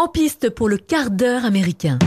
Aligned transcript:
En 0.00 0.06
piste 0.06 0.50
pour 0.50 0.68
le 0.68 0.76
quart 0.76 1.10
d'heure 1.10 1.44
américain. 1.44 1.98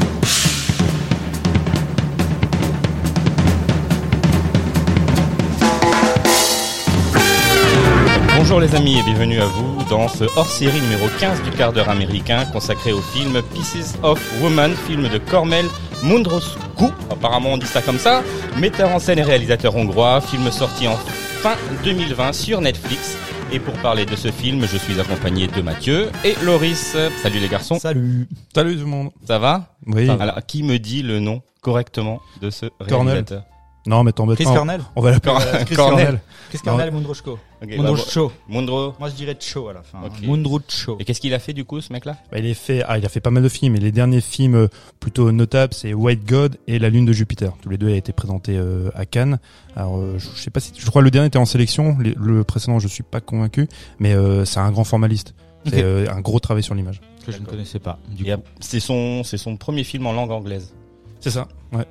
Bonjour 8.38 8.62
les 8.62 8.73
amis 8.75 8.97
et 8.97 9.04
bienvenue 9.04 9.41
à 9.41 9.46
vous 9.46 9.83
dans 9.89 10.07
ce 10.07 10.23
hors-série 10.38 10.79
numéro 10.79 11.07
15 11.19 11.43
du 11.43 11.51
quart 11.51 11.73
d'heure 11.73 11.89
américain 11.89 12.46
consacré 12.54 12.93
au 12.93 13.01
film 13.01 13.41
Pieces 13.54 13.97
of 14.03 14.21
Woman, 14.42 14.71
film 14.87 15.10
de 15.10 15.17
Kormel 15.17 15.65
Mundrosku, 16.02 16.85
apparemment 17.09 17.49
on 17.49 17.58
dit 17.58 17.67
ça 17.67 17.81
comme 17.81 17.99
ça, 17.99 18.23
metteur 18.58 18.89
en 18.91 18.99
scène 18.99 19.20
et 19.20 19.23
réalisateur 19.23 19.76
hongrois, 19.76 20.21
film 20.21 20.49
sorti 20.49 20.88
en 20.88 20.95
fin 20.95 21.58
2020 21.84 22.31
sur 22.31 22.62
Netflix. 22.62 23.17
Et 23.54 23.59
pour 23.59 23.73
parler 23.81 24.05
de 24.05 24.16
ce 24.16 24.31
film, 24.31 24.66
je 24.66 24.77
suis 24.77 24.98
accompagné 25.02 25.48
de 25.48 25.62
Mathieu 25.62 26.09
et 26.23 26.36
Loris. 26.45 26.95
Salut 27.22 27.40
les 27.40 27.49
garçons. 27.49 27.77
Salut. 27.80 28.30
Salut 28.55 28.76
tout 28.76 28.84
le 28.84 28.85
monde. 28.85 29.12
Ça 29.26 29.40
va? 29.40 29.75
Oui. 29.88 30.09
Alors, 30.09 30.39
qui 30.48 30.63
me 30.63 30.77
dit 30.80 31.02
le 31.02 31.20
nom 31.20 31.41
correctement 31.59 32.22
de 32.41 32.49
ce 32.49 32.67
réalisateur? 32.80 33.44
Non, 33.88 34.03
mais 34.03 34.12
t'embête 34.12 34.35
Chris 34.35 34.45
pas. 34.45 34.53
Cornell 34.53 34.81
On 34.95 35.02
va 35.02 35.12
l'appeler 35.12 35.34
Cor- 35.34 35.66
Chris 35.66 35.76
Cornell. 35.76 36.22
Chris 36.49 36.59
Cornell 36.63 36.89
et 36.89 36.91
Mundroshko. 36.91 37.31
Ok, 37.63 37.77
bah. 37.77 38.27
Mundro. 38.48 38.94
Moi 38.99 39.09
je 39.09 39.16
dirais 39.16 39.35
Cho 39.39 39.70
à 39.70 39.73
la 39.73 39.81
fin. 39.81 39.99
Ok. 40.05 40.22
Mundrocho. 40.22 40.98
Et 40.99 41.05
qu'est-ce 41.05 41.20
qu'il 41.20 41.34
a 41.34 41.39
fait 41.39 41.53
du 41.53 41.66
coup 41.66 41.81
ce 41.81 41.91
mec-là? 41.91 42.17
Bah, 42.31 42.38
il, 42.38 42.45
est 42.45 42.53
fait, 42.53 42.84
ah, 42.88 42.99
il 42.99 43.05
a 43.05 43.09
fait 43.09 43.22
pas 43.22 43.31
mal 43.31 43.41
de 43.41 43.49
films. 43.49 43.75
Et 43.75 43.80
les 43.80 43.91
derniers 43.91 44.22
films 44.22 44.55
euh, 44.55 44.67
plutôt 44.99 45.31
notables, 45.31 45.73
c'est 45.73 45.94
White 45.95 46.25
God 46.25 46.58
et 46.67 46.77
La 46.77 46.89
Lune 46.89 47.05
de 47.05 47.13
Jupiter. 47.13 47.53
Tous 47.62 47.70
les 47.70 47.77
deux 47.80 47.88
ont 47.91 47.95
été 47.95 48.13
présentés 48.13 48.55
euh, 48.58 48.91
à 48.94 49.05
Cannes. 49.05 49.39
Alors, 49.75 49.98
euh, 49.98 50.20
je, 50.20 50.30
je 50.36 50.39
sais 50.41 50.52
pas 50.52 50.59
si, 50.59 50.73
je 50.77 50.86
crois 50.88 51.02
que 51.02 51.05
le 51.05 51.11
dernier 51.11 51.27
était 51.27 51.39
en 51.39 51.45
sélection. 51.45 51.98
Le 52.00 52.44
précédent, 52.44 52.77
je 52.77 52.88
suis 52.88 53.03
pas 53.03 53.22
convaincu. 53.22 53.67
Mais 54.00 54.13
euh, 54.13 54.45
c'est 54.45 54.59
un 54.59 54.72
grand 54.72 54.84
formaliste. 54.84 55.34
C'est 55.66 55.84
euh, 55.84 56.11
un 56.11 56.22
gros 56.22 56.39
travail 56.39 56.61
sur 56.63 56.75
l'image. 56.75 57.02
Que 57.25 57.31
je 57.31 57.38
ne 57.39 57.45
connaissais 57.45 57.80
pas. 57.80 57.98
Du 58.09 58.27
Et, 58.27 58.36
coup. 58.36 58.41
C'est 58.59 58.80
son, 58.80 59.23
c'est 59.23 59.38
son 59.38 59.58
premier 59.58 59.84
film 59.84 60.05
en 60.08 60.13
langue 60.13 60.31
anglaise. 60.31 60.73
C'est 61.20 61.30
ça. 61.31 61.48
Ouais. 61.72 61.86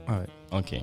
Ok. 0.52 0.74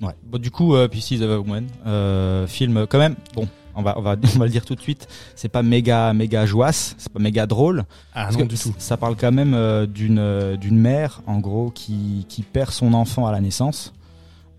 Ouais. 0.00 0.14
Bon, 0.24 0.38
du 0.38 0.50
coup, 0.50 0.74
euh, 0.74 0.88
Pieces 0.88 1.20
of 1.20 1.30
a 1.30 1.38
Woman, 1.38 1.66
euh, 1.86 2.46
film 2.46 2.76
euh, 2.78 2.86
quand 2.86 2.98
même. 2.98 3.16
Bon, 3.34 3.46
on 3.74 3.82
va, 3.82 3.98
on 3.98 4.02
va, 4.02 4.16
on 4.34 4.38
va 4.38 4.44
le 4.46 4.50
dire 4.50 4.64
tout 4.64 4.74
de 4.74 4.80
suite. 4.80 5.08
C'est 5.34 5.48
pas 5.48 5.62
méga, 5.62 6.12
méga 6.12 6.46
joasse. 6.46 6.94
C'est 6.98 7.12
pas 7.12 7.18
méga 7.20 7.46
drôle. 7.46 7.84
Ah 8.14 8.24
Parce 8.24 8.36
non, 8.36 8.44
que 8.44 8.48
du 8.48 8.58
tout. 8.58 8.74
Ça 8.78 8.96
parle 8.96 9.16
quand 9.16 9.32
même 9.32 9.54
euh, 9.54 9.86
d'une, 9.86 10.18
euh, 10.18 10.56
d'une 10.56 10.78
mère, 10.78 11.22
en 11.26 11.38
gros, 11.38 11.70
qui, 11.70 12.24
qui 12.28 12.42
perd 12.42 12.70
son 12.70 12.94
enfant 12.94 13.26
à 13.26 13.32
la 13.32 13.40
naissance. 13.40 13.92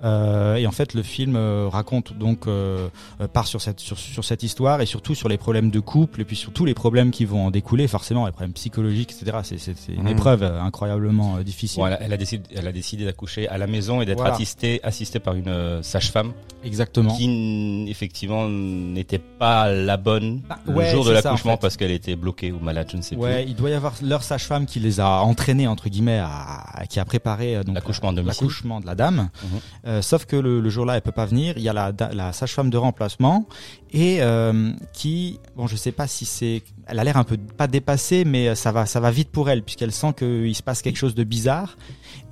Euh, 0.03 0.55
et 0.55 0.66
en 0.67 0.71
fait, 0.71 0.94
le 0.94 1.03
film 1.03 1.35
euh, 1.35 1.67
raconte 1.69 2.13
donc 2.17 2.47
euh, 2.47 2.88
euh, 3.21 3.27
part 3.27 3.47
sur 3.47 3.61
cette 3.61 3.80
sur, 3.80 3.97
sur 3.99 4.23
cette 4.25 4.43
histoire 4.43 4.81
et 4.81 4.85
surtout 4.85 5.13
sur 5.16 5.30
les 5.30 5.38
problèmes 5.38 5.69
de 5.69 5.80
couple 5.80 6.21
et 6.21 6.25
puis 6.25 6.35
sur 6.35 6.52
tous 6.52 6.66
les 6.66 6.73
problèmes 6.73 7.11
qui 7.11 7.25
vont 7.25 7.45
en 7.47 7.52
découler, 7.52 7.88
forcément 7.88 8.25
les 8.25 8.31
problèmes 8.31 8.53
psychologiques, 8.53 9.11
etc. 9.11 9.38
C'est 9.43 9.93
une 9.93 10.02
Mhm. 10.03 10.08
épreuve 10.08 10.43
euh, 10.43 10.61
incroyablement 10.61 11.38
euh, 11.38 11.43
difficile. 11.43 11.81
Bon, 11.81 11.88
elle, 11.88 11.93
a, 11.93 12.02
elle 12.03 12.13
a 12.13 12.17
décidé, 12.17 12.43
elle 12.55 12.67
a 12.67 12.71
décidé 12.71 13.05
d'accoucher 13.05 13.47
à 13.47 13.58
la 13.58 13.67
maison 13.67 14.02
et 14.02 14.05
d'être 14.05 14.17
Voilà. 14.17 14.33
assistée, 14.33 14.80
assistée 14.83 15.19
par 15.19 15.35
une 15.35 15.47
euh, 15.49 15.83
sage-femme 15.83 16.33
Exactement. 16.63 17.15
qui 17.15 17.86
effectivement 17.89 18.47
n'était 18.49 19.19
pas 19.19 19.71
la 19.71 19.97
bonne 19.97 20.41
Bah, 20.47 20.59
le 20.65 20.73
ouais, 20.73 20.91
jour 20.91 21.05
de 21.05 21.11
l'accouchement 21.11 21.53
en 21.53 21.55
fait. 21.58 21.61
parce 21.61 21.77
qu'elle 21.77 21.91
était 21.91 22.15
bloquée 22.15 22.52
ou 22.52 22.59
malade, 22.59 22.88
je 22.91 22.97
ne 22.97 23.02
sais 23.02 23.15
Ouais, 23.15 23.45
il 23.47 23.55
doit 23.55 23.69
y 23.69 23.73
avoir 23.73 23.93
leur 24.02 24.23
sage-femme 24.23 24.65
qui 24.65 24.80
les 24.80 24.99
a 24.99 25.21
entraînés 25.23 25.67
entre 25.67 25.89
guillemets, 25.89 26.19
à, 26.19 26.30
à- 26.73 26.86
qui 26.88 26.99
a 26.99 27.05
préparé 27.05 27.63
donc 27.63 27.75
L'accouchement 27.75 28.13
domicile. 28.13 28.41
l'accouchement 28.41 28.80
de 28.80 28.86
la 28.86 28.95
dame. 28.95 29.30
Mhm. 29.43 29.91
Euh, 29.92 30.02
sauf 30.02 30.25
que 30.25 30.36
le, 30.36 30.70
jour-là, 30.70 30.95
elle 30.95 31.02
peut 31.02 31.11
pas 31.11 31.25
venir. 31.25 31.53
Il 31.58 31.64
y 31.64 31.70
a 31.70 31.73
la, 31.73 32.34
sage-femme 32.34 32.70
de 32.70 32.78
remplacement 32.78 33.45
et 33.92 34.22
euh, 34.22 34.72
qui, 34.94 35.39
bon, 35.58 35.67
je 35.67 35.75
sais 35.75 35.92
pas 35.92 36.08
si 36.08 36.25
c'est, 36.25 36.64
elle 36.88 36.98
a 37.00 37.03
l'air 37.03 37.17
un 37.17 37.25
peu 37.25 37.38
pas 37.38 37.67
dépassée, 37.67 38.23
mais 38.23 38.48
euh, 38.48 38.56
ça 38.56 38.72
va, 38.72 38.86
ça 38.86 39.02
va 39.02 39.11
vite 39.11 39.30
pour 39.30 39.50
elle 39.50 39.64
puisqu'elle 39.64 39.92
sent 39.92 40.14
qu'il 40.17 40.56
se 40.56 40.64
passe 40.64 40.81
quelque 40.81 40.98
chose 40.98 41.14
de 41.14 41.23
bizarre. 41.25 41.78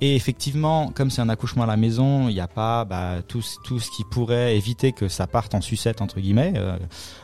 Et 0.00 0.16
effectivement, 0.16 0.90
comme 0.94 1.10
c'est 1.10 1.20
un 1.20 1.28
accouchement 1.28 1.64
à 1.64 1.66
la 1.66 1.76
maison, 1.76 2.28
il 2.28 2.34
n'y 2.34 2.40
a 2.40 2.48
pas 2.48 2.86
bah, 2.86 3.16
tout, 3.26 3.42
tout 3.64 3.78
ce 3.78 3.90
qui 3.90 4.04
pourrait 4.04 4.56
éviter 4.56 4.92
que 4.92 5.08
ça 5.08 5.26
parte 5.26 5.54
en 5.54 5.60
sucette 5.60 6.00
entre 6.00 6.20
guillemets. 6.20 6.54
Euh, 6.56 6.78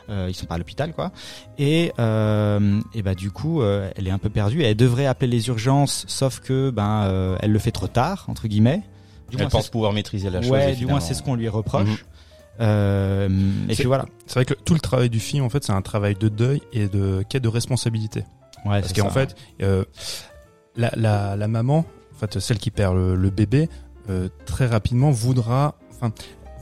euh, 0.09 0.27
ils 0.28 0.34
sont 0.34 0.47
pas 0.47 0.55
à 0.56 0.59
l'hôpital 0.59 0.93
quoi. 0.93 1.12
Et, 1.59 1.93
euh, 1.99 2.81
et 2.94 3.03
bah 3.03 3.15
du 3.15 3.31
coup, 3.31 3.62
euh, 3.62 3.91
elle 3.97 4.06
est 4.06 4.10
un 4.12 4.19
peu 4.19 4.28
perdue. 4.28 4.62
Elle 4.62 4.77
devrait 4.77 5.06
appeler 5.06 5.31
les 5.31 5.49
urgences, 5.49 6.05
sauf 6.09 6.41
que 6.41 6.71
ben 6.71 7.37
elle 7.41 7.53
le 7.53 7.59
fait 7.59 7.72
trop 7.72 7.89
tard 7.89 8.27
entre 8.28 8.49
guillemets. 8.49 8.83
Du 9.31 9.37
Elle 9.41 9.48
pense 9.48 9.69
pouvoir 9.69 9.92
maîtriser 9.92 10.31
la 10.31 10.41
chose. 10.42 10.50
ouais, 10.50 10.75
du 10.76 10.87
moins 10.87 11.00
c'est 11.00 11.14
ce 11.14 11.22
qu'on 11.22 11.34
lui 11.34 11.48
reproche. 11.48 11.88
Mhm. 11.88 11.97
Euh, 12.60 13.28
et 13.69 13.75
puis 13.75 13.84
voilà. 13.84 14.06
C'est 14.26 14.34
vrai 14.34 14.44
que 14.44 14.54
tout 14.54 14.75
le 14.75 14.81
travail 14.81 15.10
du 15.10 15.20
film, 15.20 15.44
en 15.44 15.48
fait, 15.50 15.64
c'est 15.64 15.72
un 15.72 15.82
travail 15.82 16.14
de 16.14 16.28
deuil 16.28 16.62
et 16.72 16.88
de 16.88 17.22
quête 17.28 17.42
de 17.42 17.48
responsabilité. 17.48 18.20
Ouais, 18.65 18.81
Parce 18.81 18.92
qu'en 18.92 19.10
fait, 19.10 19.36
euh, 19.62 19.84
la, 20.76 20.91
la, 20.97 21.36
la 21.36 21.48
maman, 21.48 21.78
en 22.15 22.19
fait, 22.19 22.38
celle 22.41 22.59
qui 22.59 22.70
perd 22.70 22.94
le, 22.97 23.15
le 23.15 23.31
bébé, 23.31 23.69
euh, 24.09 24.28
très 24.47 24.66
rapidement 24.66 25.10
voudra, 25.10 25.75
enfin, 25.94 26.12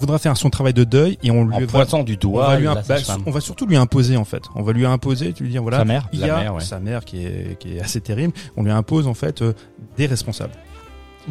voudra 0.00 0.18
faire 0.18 0.36
son 0.36 0.50
travail 0.50 0.74
de 0.74 0.82
deuil 0.84 1.16
et 1.22 1.30
on 1.30 1.42
en 1.42 1.58
lui 1.58 1.66
va, 1.66 1.70
pointant 1.72 2.02
du 2.02 2.14
on 2.14 2.18
doigt 2.18 2.48
va 2.48 2.56
lui, 2.58 2.64
la 2.64 2.72
imp- 2.72 2.88
bah, 2.88 2.96
on 3.26 3.30
va 3.30 3.40
surtout 3.40 3.64
lui 3.66 3.76
imposer 3.76 4.16
en 4.16 4.24
fait. 4.24 4.42
On 4.56 4.62
va 4.62 4.72
lui 4.72 4.84
imposer, 4.86 5.32
tu 5.32 5.44
lui 5.44 5.50
dire 5.50 5.62
voilà, 5.62 5.78
Sa 5.78 5.84
mère. 5.84 6.08
il 6.12 6.18
y 6.20 6.24
a 6.28 6.36
mère, 6.40 6.54
ouais. 6.56 6.60
sa 6.60 6.80
mère 6.80 7.04
qui 7.04 7.24
est, 7.24 7.58
qui 7.58 7.76
est 7.76 7.80
assez 7.80 8.00
terrible. 8.00 8.32
On 8.56 8.64
lui 8.64 8.72
impose 8.72 9.06
en 9.06 9.14
fait 9.14 9.42
euh, 9.42 9.52
des 9.96 10.06
responsables. 10.06 10.52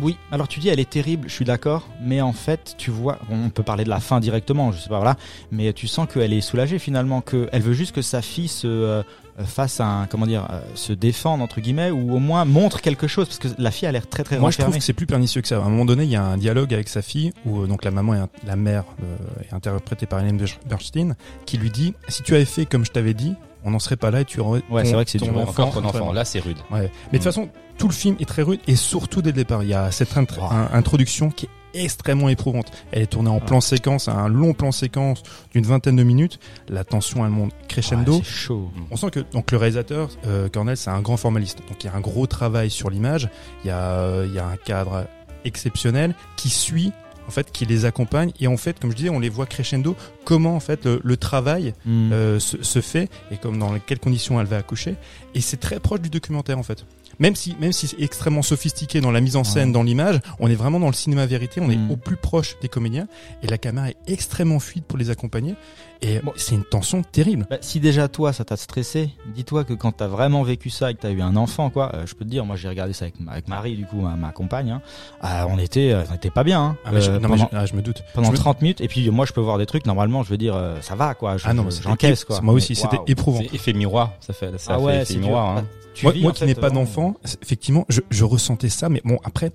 Oui, 0.01 0.17
alors 0.31 0.47
tu 0.47 0.59
dis 0.59 0.69
elle 0.69 0.79
est 0.79 0.89
terrible, 0.89 1.27
je 1.29 1.33
suis 1.33 1.45
d'accord, 1.45 1.87
mais 2.01 2.21
en 2.21 2.33
fait, 2.33 2.75
tu 2.77 2.89
vois, 2.91 3.19
on 3.29 3.49
peut 3.49 3.63
parler 3.63 3.83
de 3.83 3.89
la 3.89 3.99
fin 3.99 4.19
directement, 4.19 4.71
je 4.71 4.79
sais 4.79 4.89
pas, 4.89 4.97
voilà, 4.97 5.17
mais 5.51 5.71
tu 5.73 5.87
sens 5.87 6.07
qu'elle 6.11 6.33
est 6.33 6.41
soulagée 6.41 6.79
finalement, 6.79 7.21
qu'elle 7.21 7.61
veut 7.61 7.73
juste 7.73 7.93
que 7.93 8.01
sa 8.01 8.21
fille 8.21 8.47
se 8.47 8.67
euh, 8.67 9.03
fasse 9.45 9.79
un, 9.79 10.07
comment 10.09 10.25
dire, 10.25 10.47
euh, 10.51 10.61
se 10.75 10.93
défendre 10.93 11.43
entre 11.43 11.61
guillemets, 11.61 11.91
ou 11.91 12.13
au 12.15 12.19
moins 12.19 12.43
montre 12.45 12.81
quelque 12.81 13.07
chose, 13.07 13.27
parce 13.27 13.39
que 13.39 13.47
la 13.61 13.71
fille 13.71 13.87
a 13.87 13.91
l'air 13.91 14.07
très 14.07 14.23
très 14.23 14.39
Moi, 14.39 14.49
je 14.51 14.57
trouve 14.57 14.75
que 14.75 14.83
c'est 14.83 14.93
plus 14.93 15.05
pernicieux 15.05 15.41
que 15.41 15.47
ça. 15.47 15.57
À 15.57 15.59
un 15.61 15.69
moment 15.69 15.85
donné, 15.85 16.03
il 16.05 16.09
y 16.09 16.15
a 16.15 16.23
un 16.23 16.37
dialogue 16.37 16.73
avec 16.73 16.89
sa 16.89 17.01
fille 17.01 17.31
où 17.45 17.61
euh, 17.61 17.67
donc 17.67 17.83
la 17.83 17.91
maman, 17.91 18.15
est, 18.15 18.19
la 18.47 18.55
mère 18.55 18.85
euh, 19.03 19.43
est 19.43 19.53
interprétée 19.53 20.05
par 20.07 20.19
Hélène 20.21 20.37
Ber- 20.37 20.59
Bernstein, 20.67 21.15
qui 21.45 21.57
lui 21.57 21.69
dit 21.69 21.93
si 22.07 22.23
tu 22.23 22.33
avais 22.35 22.45
fait 22.45 22.65
comme 22.65 22.83
je 22.85 22.91
t'avais 22.91 23.13
dit, 23.13 23.35
on 23.65 23.71
n'en 23.71 23.79
serait 23.79 23.95
pas 23.97 24.11
là 24.11 24.21
et 24.21 24.25
tu 24.25 24.39
aurais 24.39 24.61
Ouais, 24.69 24.85
c'est 24.85 24.93
vrai 24.93 25.05
que 25.05 25.11
c'est 25.11 25.17
dur. 25.21 25.37
Encore 25.37 25.71
ton 25.73 25.83
enfant, 25.85 26.11
là 26.13 26.25
c'est 26.25 26.39
rude. 26.39 26.57
Ouais. 26.71 26.91
Mais 27.11 27.19
de 27.19 27.23
toute 27.23 27.23
façon, 27.23 27.49
tout 27.77 27.87
le 27.87 27.93
film 27.93 28.15
est 28.19 28.25
très 28.25 28.41
rude 28.41 28.59
et 28.67 28.75
surtout 28.75 29.21
dès 29.21 29.29
le 29.31 29.35
départ, 29.37 29.63
il 29.63 29.69
y 29.69 29.73
a 29.73 29.91
cette 29.91 30.15
int- 30.15 30.37
Wow. 30.37 30.45
un- 30.51 30.69
introduction 30.73 31.29
qui 31.29 31.45
est 31.45 31.83
extrêmement 31.85 32.29
éprouvante. 32.29 32.67
Elle 32.91 33.01
est 33.01 33.07
tournée 33.07 33.29
en 33.31 33.35
Ouais. 33.35 33.39
plan 33.41 33.59
séquence, 33.59 34.07
un 34.07 34.27
long 34.27 34.53
plan 34.53 34.71
séquence 34.71 35.23
d'une 35.53 35.65
vingtaine 35.65 35.95
de 35.95 36.03
minutes. 36.03 36.39
La 36.69 36.83
tension, 36.83 37.25
elle 37.25 37.31
monte 37.31 37.51
crescendo. 37.67 38.17
Ouais, 38.17 38.23
chaud. 38.23 38.69
On 38.91 38.95
sent 38.95 39.09
que 39.09 39.21
donc 39.21 39.51
le 39.51 39.57
réalisateur 39.57 40.09
euh, 40.27 40.49
Cornell 40.49 40.77
c'est 40.77 40.91
un 40.91 41.01
grand 41.01 41.17
formaliste. 41.17 41.59
Donc 41.67 41.83
il 41.83 41.87
y 41.87 41.89
a 41.89 41.95
un 41.95 41.99
gros 42.01 42.27
travail 42.27 42.69
sur 42.69 42.89
l'image, 42.91 43.27
il 43.63 43.69
y 43.69 43.71
a 43.71 43.77
euh, 43.79 44.25
il 44.27 44.35
y 44.35 44.39
a 44.39 44.45
un 44.45 44.55
cadre 44.57 45.07
exceptionnel 45.45 46.13
qui 46.37 46.49
suit 46.49 46.91
en 47.27 47.31
fait 47.31 47.51
qui 47.51 47.65
les 47.65 47.85
accompagne 47.85 48.31
et 48.39 48.47
en 48.47 48.57
fait 48.57 48.79
comme 48.79 48.91
je 48.91 48.95
disais 48.97 49.09
on 49.09 49.19
les 49.19 49.29
voit 49.29 49.45
crescendo 49.45 49.95
comment 50.25 50.55
en 50.55 50.59
fait 50.59 50.85
le, 50.85 50.99
le 51.03 51.17
travail 51.17 51.73
Mm. 51.85 52.11
euh, 52.13 52.39
se, 52.39 52.61
se 52.63 52.81
fait 52.81 53.09
et 53.31 53.37
comme 53.37 53.57
dans 53.59 53.77
quelles 53.79 53.99
conditions 53.99 54.39
elle 54.41 54.47
va 54.47 54.57
accoucher 54.57 54.95
et 55.35 55.41
c'est 55.41 55.57
très 55.57 55.79
proche 55.79 56.01
du 56.01 56.09
documentaire 56.09 56.57
en 56.59 56.63
fait. 56.63 56.85
Même 57.19 57.35
si 57.35 57.55
même 57.59 57.71
si 57.71 57.87
c'est 57.87 57.99
extrêmement 58.01 58.41
sophistiqué 58.41 59.01
dans 59.01 59.11
la 59.11 59.21
mise 59.21 59.35
en 59.35 59.43
scène, 59.43 59.67
Ouais. 59.69 59.73
dans 59.73 59.83
l'image, 59.83 60.19
on 60.39 60.49
est 60.49 60.55
vraiment 60.55 60.79
dans 60.79 60.87
le 60.87 60.93
cinéma 60.93 61.25
vérité, 61.25 61.61
on 61.61 61.67
Mm. 61.67 61.71
est 61.71 61.93
au 61.93 61.95
plus 61.97 62.15
proche 62.17 62.55
des 62.61 62.67
comédiens 62.69 63.07
et 63.43 63.47
la 63.47 63.57
caméra 63.57 63.89
est 63.89 63.97
extrêmement 64.07 64.59
fluide 64.59 64.83
pour 64.85 64.97
les 64.97 65.09
accompagner 65.09 65.55
et 66.01 66.19
Bon. 66.19 66.33
c'est 66.35 66.55
une 66.55 66.63
tension 66.65 67.01
terrible. 67.03 67.45
Bah, 67.49 67.57
si 67.61 67.79
déjà 67.79 68.07
toi 68.07 68.33
ça 68.33 68.43
t'a 68.43 68.57
stressé, 68.57 69.09
dis-toi 69.35 69.63
que 69.63 69.73
quand 69.73 69.91
t'as 69.93 70.07
vraiment 70.07 70.43
vécu 70.43 70.69
ça 70.69 70.91
et 70.91 70.95
que 70.95 71.01
t'as 71.01 71.11
eu 71.11 71.21
un 71.21 71.35
enfant 71.35 71.69
quoi, 71.69 71.91
euh, 71.95 72.05
je 72.05 72.13
peux 72.15 72.25
te 72.25 72.29
dire, 72.29 72.45
moi 72.45 72.55
j'ai 72.55 72.67
regardé 72.67 72.93
ça 72.93 73.05
avec, 73.05 73.19
ma- 73.19 73.31
avec 73.33 73.47
Marie 73.47 73.75
du 73.75 73.85
coup, 73.85 73.97
ma, 74.01 74.15
ma 74.15 74.31
compagne, 74.31 74.71
hein, 74.71 74.81
ah, 75.21 75.45
on 75.49 75.57
était, 75.59 75.91
euh, 75.91 76.03
on 76.11 76.15
était 76.15 76.29
pas 76.31 76.43
bien. 76.43 76.61
Hein, 76.61 76.77
Ah, 76.85 76.91
mais 76.91 77.01
je, 77.01 77.11
Euh, 77.11 77.13
non, 77.19 77.29
mais 77.29 77.37
pendant, 77.37 77.49
je- 77.51 77.57
ah, 77.57 77.65
je 77.65 77.73
me 77.75 77.81
doute. 77.81 78.03
pendant 78.13 78.27
Je 78.27 78.31
me- 78.33 78.37
30 78.37 78.61
minutes 78.61 78.81
et 78.81 78.87
puis 78.87 79.09
moi 79.11 79.25
je 79.25 79.33
peux 79.33 79.41
voir 79.41 79.57
des 79.57 79.65
trucs 79.65 79.85
normalement 79.85 80.23
je 80.23 80.29
veux 80.29 80.37
dire 80.37 80.55
euh, 80.55 80.81
ça 80.81 80.95
va 80.95 81.13
quoi, 81.13 81.37
je- 81.37 81.45
Ah 81.47 81.53
j'encaisse 81.81 82.25
quoi. 82.25 82.41
Moi 82.41 82.53
aussi, 82.53 82.75
c'était 82.75 82.97
éprouvant. 83.07 83.41
Effet 83.53 83.73
miroir, 83.73 84.13
ça 84.19 84.33
fait, 84.33 84.57
ça 84.57 84.73
Ah 84.73 84.77
fait 84.79 84.83
ouais, 84.83 84.95
effet 84.97 85.13
c'est 85.13 85.19
miroir. 85.19 85.57
hein. 85.57 85.65
Moi, 86.01 86.11
vis, 86.11 86.21
moi 86.23 86.31
en 86.31 86.33
qui 86.33 86.39
fait, 86.39 86.45
n'ai 86.47 86.55
pas 86.55 86.71
d'enfant, 86.71 87.02
effectivement, 87.41 87.85
je, 87.89 88.01
je 88.09 88.23
ressentais 88.23 88.69
ça, 88.69 88.89
mais 88.89 89.01
bon, 89.05 89.17
après, 89.23 89.51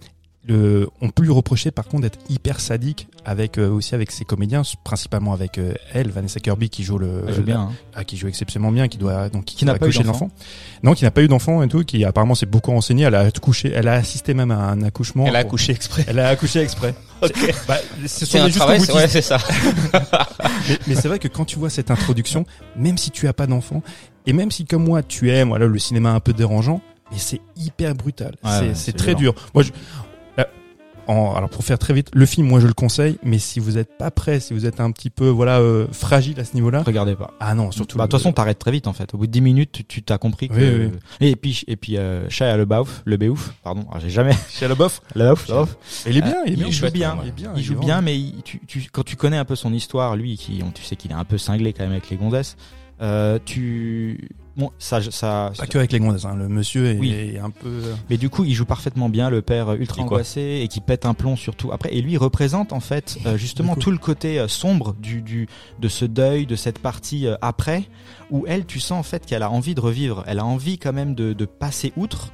le, 0.47 0.89
on 1.03 1.11
peut 1.11 1.23
lui 1.25 1.31
reprocher 1.33 1.71
par 1.71 1.87
contre 1.89 2.03
d'être 2.05 2.21
hyper 2.31 2.59
sadique 2.59 3.09
avec 3.27 3.59
euh, 3.59 3.69
aussi 3.69 3.95
avec 3.95 4.11
ses 4.11 4.25
comédiens, 4.25 4.63
principalement 4.83 5.35
avec 5.35 5.59
euh, 5.59 5.75
elle, 5.93 6.11
Vanessa 6.11 6.41
Kirby, 6.41 6.71
qui 6.71 6.85
joue 6.85 6.97
le, 6.97 7.31
joue 7.35 7.43
bien. 7.43 7.61
hein. 7.63 7.73
ah, 7.95 8.03
qui 8.05 8.17
joue 8.17 8.29
exceptionnellement 8.29 8.73
bien, 8.73 8.89
qui 8.89 8.97
doit 8.97 9.29
donc 9.29 9.45
Qui 9.45 9.67
n'a 9.67 9.75
pas 9.75 9.89
eu 9.89 9.93
d'enfant. 9.93 10.31
Non, 10.83 10.95
qui 10.95 11.05
n'a 11.05 11.11
pas 11.11 11.21
eu 11.23 11.29
d'enfant 11.29 11.63
et 11.63 11.69
tout, 11.69 11.85
qui 11.85 12.03
apparemment 12.05 12.35
s'est 12.35 12.47
beaucoup 12.47 12.71
renseigné. 12.71 13.05
Elle 13.05 13.15
a 13.17 13.31
couché, 13.33 13.73
elle 13.75 13.89
a 13.89 13.95
assisté 13.95 14.33
même 14.33 14.51
à 14.51 14.57
un 14.71 14.81
accouchement. 14.83 15.27
Elle 15.27 15.37
a 15.37 15.41
pour- 15.41 15.49
accouché 15.51 15.73
exprès. 15.73 16.05
Elle 16.09 16.19
a 16.21 16.29
accouché 16.29 16.61
exprès. 16.61 16.95
Ok. 17.21 17.53
Bah, 17.67 17.79
ce 18.07 18.25
C'est 18.25 18.39
un 18.39 18.49
travail, 18.49 18.81
ouais, 18.95 19.09
c'est 19.09 19.23
ça. 19.23 19.39
Mais, 20.69 20.79
mais 20.87 20.95
c'est 20.95 21.09
vrai 21.09 21.19
que 21.19 21.27
quand 21.29 21.45
tu 21.45 21.59
vois 21.59 21.69
cette 21.69 21.91
introduction, 21.91 22.45
même 22.77 22.97
si 22.99 23.11
tu 23.11 23.27
as 23.27 23.33
pas 23.33 23.47
d'enfant, 23.49 23.83
et 24.27 24.33
même 24.33 24.51
si 24.53 24.65
comme 24.67 24.85
moi 24.85 25.03
tu 25.03 25.31
aimes 25.31 25.49
voilà 25.49 25.67
le 25.67 25.79
cinéma 25.81 26.13
un 26.13 26.21
peu 26.21 26.33
dérangeant, 26.33 26.81
mais 27.11 27.19
c'est 27.19 27.41
hyper 27.57 27.95
brutal. 27.95 28.35
Ouais, 28.45 28.73
c'est 28.75 28.93
très 28.93 29.15
violent. 29.15 29.35
dur. 29.35 29.51
Moi, 29.55 29.63
je, 29.65 29.71
euh, 30.39 30.45
en, 31.07 31.35
alors 31.35 31.49
pour 31.49 31.65
faire 31.65 31.79
très 31.79 31.95
vite, 31.95 32.11
le 32.13 32.27
film, 32.27 32.47
moi 32.47 32.61
je 32.61 32.67
le 32.67 32.75
conseille, 32.75 33.19
mais 33.23 33.39
si 33.39 33.61
vous 33.61 33.79
êtes 33.79 33.97
pas 33.97 34.11
prêt, 34.11 34.41
si 34.41 34.53
vous 34.53 34.67
êtes 34.67 34.79
un 34.79 34.91
petit 34.91 35.09
peu 35.09 35.29
voilà 35.29 35.59
euh, 35.59 35.87
fragile 35.91 36.39
à 36.39 36.45
ce 36.45 36.53
niveau-là, 36.55 36.83
Regardez 36.83 37.17
pas. 37.17 37.31
ah 37.41 37.55
non, 37.55 37.71
surtout. 37.71 37.97
Bah, 37.97 38.05
de 38.05 38.09
le- 38.09 38.11
toute 38.11 38.21
façon, 38.21 38.33
t'arrêtes 38.35 38.59
très 38.59 38.73
vite 38.73 38.87
en 38.87 38.93
fait. 38.93 39.15
Au 39.15 39.17
bout 39.19 39.27
de 39.27 39.33
10 39.33 39.41
minutes, 39.41 39.73
tu- 39.73 39.85
tu 39.85 40.03
t'as 40.03 40.19
compris 40.19 40.49
que. 40.51 40.55
Oui, 40.55 40.91
oui. 41.21 41.29
Et 41.31 41.35
puis, 41.37 41.65
et 41.67 41.77
puis, 41.77 41.97
euh, 41.97 42.29
Shia 42.29 42.55
le 42.59 42.67
Beouf, 42.67 43.55
pardon. 43.63 43.87
Alors, 43.89 44.01
j'ai 44.01 44.11
jamais. 44.11 44.35
Shia 44.51 44.69
LaBeouf, 44.69 45.01
LaBeouf, 45.15 45.49
LaBeouf. 45.49 45.77
il 46.07 46.17
est 46.19 46.21
bien, 46.21 46.37
il 46.45 46.51
est 46.51 46.53
il 46.53 46.57
bien, 46.59 46.67
joue 46.67 46.73
chouette, 46.73 46.93
bien. 46.93 47.19
il 47.23 47.29
est 47.29 47.33
bien, 47.33 47.53
Il 47.57 47.63
joue 47.63 47.79
bien, 47.79 48.03
mais 48.03 48.19
il- 48.19 48.43
tu, 48.43 48.61
tu, 48.67 48.87
quand 48.93 49.03
tu 49.03 49.17
connais 49.17 49.39
un 49.39 49.47
peu 49.47 49.57
son 49.57 49.73
histoire, 49.73 50.15
lui, 50.15 50.37
qui, 50.37 50.61
on- 50.63 50.71
tu 50.73 50.83
sais 50.85 50.95
qu'il 50.97 51.11
est 51.11 51.15
un 51.15 51.25
peu 51.25 51.39
cinglé 51.39 51.73
quand 51.73 51.85
même 51.85 51.93
avec 51.93 52.11
les 52.11 52.17
gonzesses. 52.19 52.57
Euh, 53.01 53.39
tu, 53.45 54.29
bon, 54.59 54.71
ça, 54.79 55.01
ça, 55.11 55.53
Pas 55.57 55.67
que 55.67 55.79
avec 55.79 55.93
les 55.93 56.01
gondesses, 56.01 56.25
hein, 56.27 56.35
le 56.37 56.49
monsieur 56.49 56.87
est, 56.87 56.99
Oui. 56.99 57.13
est 57.13 57.39
un 57.39 57.51
peu. 57.51 57.69
euh, 57.69 57.95
Mais 58.11 58.17
du 58.19 58.29
coup, 58.29 58.45
il 58.45 58.53
joue 58.55 58.65
parfaitement 58.67 59.09
bien 59.09 59.31
le 59.31 59.41
père 59.41 59.69
euh, 59.71 59.77
ultra 59.77 60.03
angoissé 60.03 60.61
et 60.63 60.69
qui 60.69 60.81
pète 60.81 61.07
un 61.07 61.15
plomb 61.15 61.37
surtout. 61.37 61.73
Après, 61.73 61.95
et 61.95 62.03
lui 62.03 62.13
il 62.13 62.19
représente 62.19 62.73
en 62.73 62.81
fait 62.81 63.19
euh, 63.25 63.37
justement 63.39 63.77
tout 63.77 63.91
le 63.91 63.99
côté 63.99 64.39
euh, 64.39 64.49
sombre 64.49 64.95
du, 65.01 65.23
du 65.23 65.49
de 65.81 65.89
ce 65.89 66.05
deuil, 66.05 66.45
de 66.45 66.57
cette 66.57 66.79
partie 66.81 67.27
euh, 67.27 67.37
après, 67.41 67.85
où 68.31 68.45
elle, 68.47 68.67
tu 68.67 68.81
sens 68.81 68.99
en 68.99 69.03
fait 69.03 69.25
qu'elle 69.25 69.43
a 69.43 69.51
envie 69.51 69.75
de 69.75 69.81
revivre. 69.81 70.25
Elle 70.27 70.39
a 70.41 70.45
envie 70.45 70.79
quand 70.79 70.93
même 70.93 71.15
de, 71.15 71.33
de 71.33 71.45
passer 71.47 71.93
outre, 71.97 72.33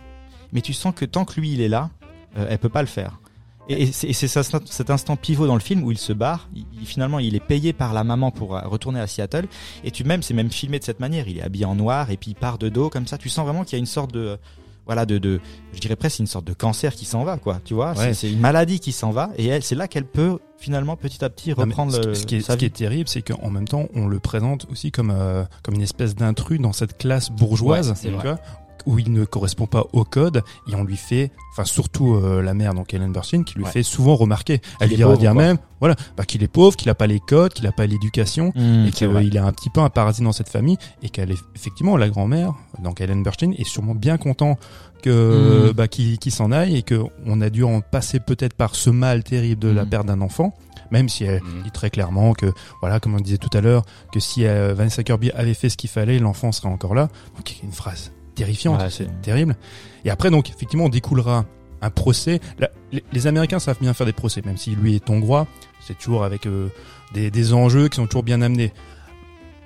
mais 0.53 0.61
tu 0.63 0.73
sens 0.73 0.95
que 0.97 1.05
tant 1.05 1.25
que 1.25 1.39
lui 1.41 1.53
il 1.53 1.61
est 1.61 1.69
là, 1.69 1.91
euh, 2.39 2.47
elle 2.49 2.59
peut 2.59 2.69
pas 2.69 2.83
le 2.83 2.89
faire. 2.89 3.21
Et, 3.69 3.87
c'est 3.93 4.13
ça- 4.29 4.43
cet 4.43 4.91
instant 4.91 5.17
pivot 5.17 5.47
dans 5.47 5.55
le 5.55 5.61
film 5.61 5.83
où 5.85 5.91
il 5.91 5.99
se 5.99 6.13
barre. 6.13 6.49
Il, 6.55 6.87
finalement, 6.87 7.19
il 7.19 7.35
est 7.35 7.41
payé 7.41 7.73
par 7.73 7.93
la 7.95 8.05
maman 8.05 8.31
pour 8.31 8.57
euh, 8.57 8.61
retourner 8.65 9.01
à 9.01 9.07
Seattle. 9.07 9.47
Et 9.85 9.91
tu 9.91 10.05
même, 10.05 10.23
c'est 10.23 10.35
même 10.35 10.51
filmé 10.51 10.79
de 10.79 10.85
cette 10.85 11.01
manière. 11.01 11.29
Il 11.29 11.39
est 11.39 11.43
habillé 11.43 11.65
en 11.65 11.75
noir 11.75 12.11
et 12.11 12.17
puis 12.17 12.33
il 12.33 12.35
part 12.35 12.59
de 12.59 12.69
dos 12.69 12.91
comme 12.91 13.07
ça. 13.07 13.17
Tu 13.19 13.29
sens 13.29 13.45
vraiment 13.47 13.65
qu'il 13.65 13.73
y 13.73 13.77
a 13.77 13.81
une 13.81 13.87
sorte 13.87 14.13
de 14.13 14.39
voilà 14.87 15.07
de, 15.07 15.17
de 15.17 15.41
je 15.73 15.81
dirais 15.81 15.97
presque 15.97 16.19
une 16.19 16.27
sorte 16.27 16.45
de 16.47 16.53
cancer 16.53 16.95
qui 16.95 17.07
s'en 17.07 17.25
va 17.25 17.39
quoi 17.39 17.59
tu 17.65 17.73
vois 17.73 17.95
Ouais. 17.97 18.13
c'est 18.13 18.31
une 18.31 18.39
maladie 18.39 18.81
qui 18.81 18.93
s'en 18.93 19.13
va 19.13 19.31
et 19.39 19.47
elle 19.47 19.63
c'est 19.63 19.75
là 19.75 19.89
qu'elle 19.89 20.05
peut 20.05 20.39
finalement 20.59 20.95
petit 20.95 21.25
à 21.25 21.31
petit 21.31 21.49
Non, 21.53 21.57
reprendre 21.57 21.95
ce, 21.95 22.01
le- 22.09 22.15
ce 22.15 22.27
qui 22.27 22.37
est, 22.37 22.41
sa 22.43 22.53
ce 22.53 22.59
qui 22.59 22.67
est 22.67 22.77
terrible, 22.77 23.09
c'est 23.09 23.23
qu'en 23.23 23.49
même 23.49 23.67
temps, 23.67 23.87
on 23.95 24.07
le 24.07 24.19
présente 24.21 24.67
aussi 24.71 24.91
comme 24.91 25.11
euh, 25.11 25.43
comme 25.63 25.75
une 25.77 25.81
espèce 25.81 26.15
d'intrus 26.15 26.61
dans 26.61 26.75
cette 26.75 26.99
classe 26.99 27.31
bourgeoise, 27.31 27.93
Ouais, 27.93 27.97
tu 28.03 28.11
vois, 28.11 28.39
où 28.87 28.99
il 28.99 29.13
ne 29.13 29.25
correspond 29.25 29.67
pas 29.67 29.85
au 29.93 30.05
code, 30.05 30.43
et 30.71 30.75
on 30.75 30.85
lui 30.85 30.97
fait, 30.97 31.31
enfin 31.53 31.65
surtout 31.65 32.15
euh, 32.15 32.43
la 32.43 32.55
mère, 32.55 32.75
donc 32.75 32.93
Helen 32.95 33.13
Burstyn, 33.13 33.43
qui 33.45 33.55
lui 33.57 33.65
Ouais. 33.65 33.71
fait 33.71 33.83
souvent 33.83 34.15
remarquer. 34.17 34.61
Elle 34.81 34.91
lui 34.91 34.97
pauvre, 34.99 35.19
dire 35.19 35.35
même, 35.35 35.59
voilà, 35.81 35.97
bah, 36.17 36.25
qu'il 36.25 36.43
est 36.43 36.49
pauvre, 36.49 36.77
qu'il 36.77 36.89
a 36.91 36.95
pas 36.95 37.07
les 37.07 37.21
codes, 37.21 37.53
qu'il 37.53 37.67
a 37.67 37.73
pas 37.73 37.87
l'éducation, 37.87 38.53
Mmh, 38.55 38.87
et 38.87 38.91
qu'il 38.91 39.37
est 39.37 39.39
un 39.39 39.53
petit 39.53 39.71
peu 39.71 39.81
un 39.81 39.91
parasite 39.91 40.25
dans 40.25 40.33
cette 40.33 40.49
famille, 40.49 40.77
et 41.03 41.09
qu'elle 41.09 41.31
est 41.31 41.39
effectivement 41.55 41.97
la 41.97 42.09
grand-mère, 42.09 42.53
donc 42.83 43.01
Helen 43.01 43.23
Burstyn, 43.23 43.53
est 43.53 43.65
sûrement 43.65 43.95
bien 43.95 44.17
content 44.19 44.59
que 45.03 45.67
Mhm. 45.69 45.73
bah, 45.73 45.89
qu'il 45.89 46.19
qu'il 46.19 46.33
s'en 46.33 46.51
aille 46.53 46.77
et 46.77 46.83
que 46.83 47.03
on 47.27 47.41
a 47.43 47.51
dû 47.51 47.63
en 47.65 47.81
passer 47.83 48.21
peut-être 48.21 48.55
par 48.55 48.75
ce 48.75 48.89
mal 48.91 49.23
terrible 49.23 49.61
de 49.61 49.69
la 49.69 49.85
Mhm. 49.85 49.91
perte 49.91 50.07
d'un 50.07 50.21
enfant, 50.23 50.55
même 50.91 51.09
si 51.11 51.25
elle 51.25 51.41
dit 51.63 51.71
très 51.71 51.91
clairement 51.91 52.33
que 52.33 52.47
voilà, 52.81 53.01
comme 53.01 53.15
on 53.15 53.21
disait 53.21 53.37
tout 53.39 53.51
à 53.53 53.61
l'heure, 53.61 53.83
que 54.13 54.21
si 54.21 54.47
euh, 54.47 54.73
Vanessa 54.75 55.03
Kirby 55.03 55.31
avait 55.33 55.53
fait 55.55 55.69
ce 55.69 55.77
qu'il 55.77 55.91
fallait, 55.91 56.19
l'enfant 56.19 56.53
serait 56.53 56.69
encore 56.71 56.95
là. 56.95 57.09
Donc 57.37 57.55
une 57.63 57.73
phrase 57.73 58.13
terrifiante, 58.35 58.81
Ouais, 58.81 58.91
c'est 58.91 59.09
terrible. 59.23 59.57
Et 60.05 60.11
après 60.11 60.31
donc 60.31 60.51
effectivement 60.51 60.85
on 60.87 60.89
découlera 60.91 61.45
un 61.83 61.91
procès. 61.91 62.41
La- 62.59 62.71
les, 62.93 63.05
les 63.13 63.27
Américains 63.27 63.59
savent 63.59 63.79
bien 63.81 63.93
faire 63.95 64.07
des 64.07 64.13
procès, 64.13 64.43
même 64.45 64.57
si 64.57 64.71
lui 64.71 64.95
est 64.95 65.11
hongrois, 65.11 65.47
c'est 65.87 65.99
toujours 65.99 66.25
avec 66.25 66.47
euh, 66.47 66.69
des, 67.13 67.31
des 67.31 67.53
enjeux 67.53 67.89
qui 67.89 67.97
sont 67.97 68.07
toujours 68.07 68.23
bien 68.23 68.41
amenés. 68.43 68.73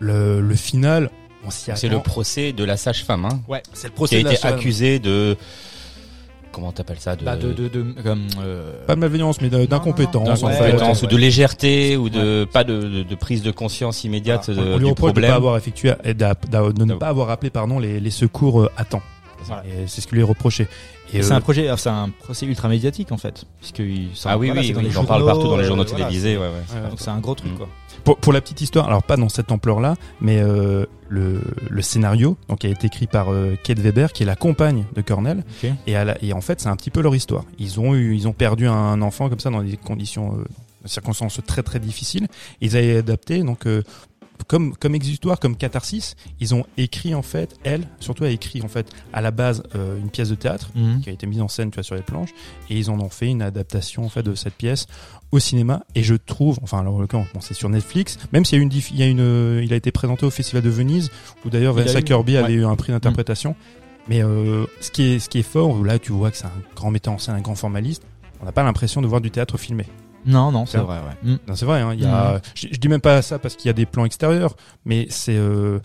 Le, 0.01 0.41
le 0.41 0.55
final, 0.55 1.11
on 1.45 1.51
s'y 1.51 1.71
C'est 1.75 1.89
le 1.89 1.95
attend. 1.97 2.03
procès 2.03 2.53
de 2.53 2.65
la 2.65 2.77
sage-femme, 2.77 3.25
hein, 3.25 3.41
C'est 3.73 3.85
le 3.89 3.91
qui 3.91 3.95
procès 3.97 4.17
a 4.17 4.21
de 4.21 4.25
la 4.27 4.33
été 4.35 4.47
accusé 4.47 4.99
de 4.99 5.37
comment 6.59 6.73
t'appelles 6.73 6.99
ça 6.99 7.15
de, 7.15 7.25
Bah, 7.25 7.37
de, 7.37 7.53
de, 7.53 7.69
de, 7.69 7.85
comme, 8.03 8.27
euh, 8.43 8.73
Pas 8.87 8.95
de 8.97 9.01
malveillance, 9.01 9.41
mais 9.41 9.49
d'incompétence. 9.49 10.43
en 10.43 10.49
fait. 10.49 10.59
d'incompétence 10.59 11.03
ouais, 11.03 11.07
ou 11.09 11.11
de 11.11 11.17
légèreté 11.17 11.97
ou 11.97 12.09
de 12.09 12.45
pas 12.53 12.65
de, 12.65 12.81
de, 12.81 13.03
de 13.05 13.15
prise 13.15 13.43
de 13.43 13.51
conscience 13.51 14.03
immédiate 14.05 14.51
de- 14.51 14.59
on 14.59 14.73
lui 14.79 14.85
du 14.85 14.91
reproche 14.91 14.95
de 15.11 15.13
problème. 15.13 15.31
pas 15.31 15.37
avoir 15.37 15.57
effectué, 15.57 15.93
de 16.05 16.85
ne 16.85 16.95
pas 16.95 17.09
avoir 17.09 17.31
appelé 17.31 17.51
pardon 17.51 17.79
les, 17.79 18.01
les 18.01 18.11
secours 18.11 18.63
euh, 18.63 18.71
à 18.77 18.85
temps. 18.85 19.03
Voilà. 19.49 19.65
Et 19.67 19.87
c'est 19.89 20.01
ce 20.01 20.07
qui 20.07 20.15
lui 20.15 20.21
est 20.21 20.25
reproché. 20.25 20.69
Et 21.13 21.19
Et 21.19 21.23
c'est 21.23 21.33
euh, 21.33 21.37
un 21.37 21.41
projet, 21.41 21.69
c'est 21.77 21.89
un 21.89 22.11
procès 22.11 22.47
ultra 22.47 22.69
médiatique 22.69 23.11
en 23.13 23.17
fait, 23.17 23.45
puisque 23.59 23.81
Ah 24.27 24.37
oui 24.39 24.49
voilà, 24.49 24.61
oui, 24.61 24.75
oui 24.77 24.89
j'en 24.91 25.05
parle 25.05 25.25
partout 25.25 25.49
dans 25.49 25.57
les 25.57 25.65
journaux 25.65 25.83
euh, 25.83 25.87
voilà, 25.89 26.05
télévisés. 26.07 26.37
Ouais, 26.37 26.45
ouais. 26.47 26.81
ouais, 26.83 26.91
Donc 26.91 27.01
c'est 27.01 27.11
un 27.11 27.19
gros 27.19 27.35
truc 27.35 27.53
Mm. 27.53 27.57
quoi. 27.57 27.69
pour, 28.05 28.19
pour 28.19 28.33
la 28.33 28.41
petite 28.41 28.61
histoire, 28.61 28.87
alors 28.87 29.03
pas 29.03 29.17
dans 29.17 29.29
cette 29.31 29.51
ampleur-là, 29.51 29.97
mais 30.21 30.39
euh, 30.39 30.85
le, 31.09 31.41
le 31.71 31.83
scénario 31.83 32.37
donc 32.49 32.65
a 32.65 32.69
été 32.69 32.87
écrit 32.89 33.07
par 33.07 33.33
euh, 33.33 33.57
Kate 33.65 33.79
Weber, 33.79 34.13
qui 34.13 34.23
est 34.23 34.27
la 34.27 34.37
compagne 34.37 34.85
de 34.95 35.01
Cornell, 35.01 35.45
et, 35.87 35.97
à 35.97 36.05
la- 36.05 36.23
et 36.23 36.33
en 36.35 36.41
fait 36.43 36.61
c'est 36.61 36.69
un 36.69 36.77
petit 36.77 36.91
peu 36.91 37.01
leur 37.01 37.15
histoire. 37.17 37.45
Ils 37.59 37.81
ont 37.81 37.95
eu, 37.95 38.15
ils 38.15 38.29
ont 38.29 38.33
perdu 38.35 38.67
un 38.69 39.01
enfant 39.01 39.31
comme 39.31 39.41
ça 39.41 39.49
dans 39.51 39.63
des 39.63 39.79
conditions, 39.79 40.37
euh, 40.39 40.45
circonstances 40.85 41.41
très 41.47 41.63
très 41.63 41.81
difficiles. 41.81 42.29
Ils 42.61 42.77
avaient 42.77 42.99
adapté 42.99 43.43
donc 43.43 43.67
euh, 43.67 43.83
comme 44.49 44.75
comme 44.75 44.95
exutoire, 44.95 45.39
comme 45.39 45.57
catharsis, 45.57 46.17
ils 46.41 46.55
ont 46.55 46.65
écrit 46.77 47.15
en 47.15 47.23
fait, 47.23 47.57
elle, 47.65 47.87
surtout 48.01 48.25
a 48.25 48.31
écrit 48.31 48.63
en 48.63 48.69
fait 48.69 48.91
à 49.13 49.21
la 49.21 49.31
base 49.31 49.63
euh, 49.77 49.99
une 49.99 50.11
pièce 50.11 50.31
de 50.31 50.35
théâtre 50.35 50.71
Mhm. 50.75 51.01
qui 51.03 51.11
a 51.11 51.13
été 51.13 51.27
mise 51.27 51.41
en 51.41 51.49
scène 51.49 51.71
tu 51.71 51.77
vois, 51.77 51.83
sur 51.85 51.95
les 51.95 52.03
planches 52.03 52.31
et 52.71 52.77
ils 52.79 52.91
en 52.91 52.99
ont 52.99 53.11
fait 53.11 53.27
une 53.29 53.43
adaptation 53.43 54.05
en 54.05 54.09
fait 54.09 54.23
de 54.23 54.35
cette 54.35 54.55
pièce 54.55 54.87
au 55.31 55.39
cinéma. 55.39 55.85
Et 55.95 56.03
je 56.03 56.15
trouve 56.15 56.59
enfin 56.63 56.81
alors 56.81 56.99
l'occurrence, 57.01 57.29
bon, 57.35 57.41
c'est 57.41 57.55
sur 57.55 57.69
Netflix 57.69 58.19
même 58.33 58.45
s'il 58.45 58.59
y 58.59 58.61
a 58.61 58.65
une 58.65 58.73
il 58.73 58.97
y 58.97 59.03
a 59.03 59.07
une 59.07 59.61
il 59.63 59.73
a 59.73 59.77
été 59.77 59.93
présenté 59.93 60.25
au 60.27 60.31
festival 60.31 60.63
de 60.63 60.71
Venise 60.71 61.11
où 61.45 61.51
d'ailleurs 61.51 61.75
Vanessa 61.75 62.01
Kirby 62.03 62.37
avait 62.39 62.55
eu 62.55 62.65
un 62.65 62.75
prix 62.75 62.93
d'interprétation. 62.93 63.55
Mais 64.09 64.25
euh, 64.25 64.65
ce 64.81 64.91
qui 64.91 65.03
est 65.03 65.19
ce 65.19 65.29
qui 65.29 65.41
est 65.41 65.43
fort 65.43 65.85
là 65.85 65.99
tu 65.99 66.13
vois 66.13 66.31
que 66.31 66.39
c'est 66.39 66.47
un 66.47 66.63
grand 66.75 66.91
metteur 66.91 67.13
en 67.13 67.19
scène 67.19 67.35
un 67.35 67.43
grand 67.43 67.55
formaliste 67.55 68.03
on 68.41 68.47
n'a 68.47 68.53
pas 68.53 68.63
l'impression 68.63 69.03
de 69.03 69.07
voir 69.07 69.21
du 69.21 69.31
théâtre 69.31 69.59
filmé 69.59 69.85
Non, 70.27 70.51
non, 70.53 70.67
c'est 70.67 70.79
vrai, 70.79 70.99
ouais. 70.99 71.31
Mm. 71.33 71.39
non, 71.49 71.55
c'est 71.57 71.65
vrai, 71.65 71.81
hein, 71.81 71.95
y 71.95 72.05
a, 72.05 72.41
je, 72.55 72.67
je 72.71 72.79
dis 72.79 72.89
même 72.89 73.01
pas 73.01 73.23
ça 73.23 73.39
parce 73.39 73.57
qu'il 73.57 73.67
y 73.67 73.71
a 73.71 73.75
des 73.75 73.87
plans 73.87 74.05
extérieurs, 74.05 74.57
mais 74.85 75.07
c'est 75.11 75.37
euh, 75.37 75.79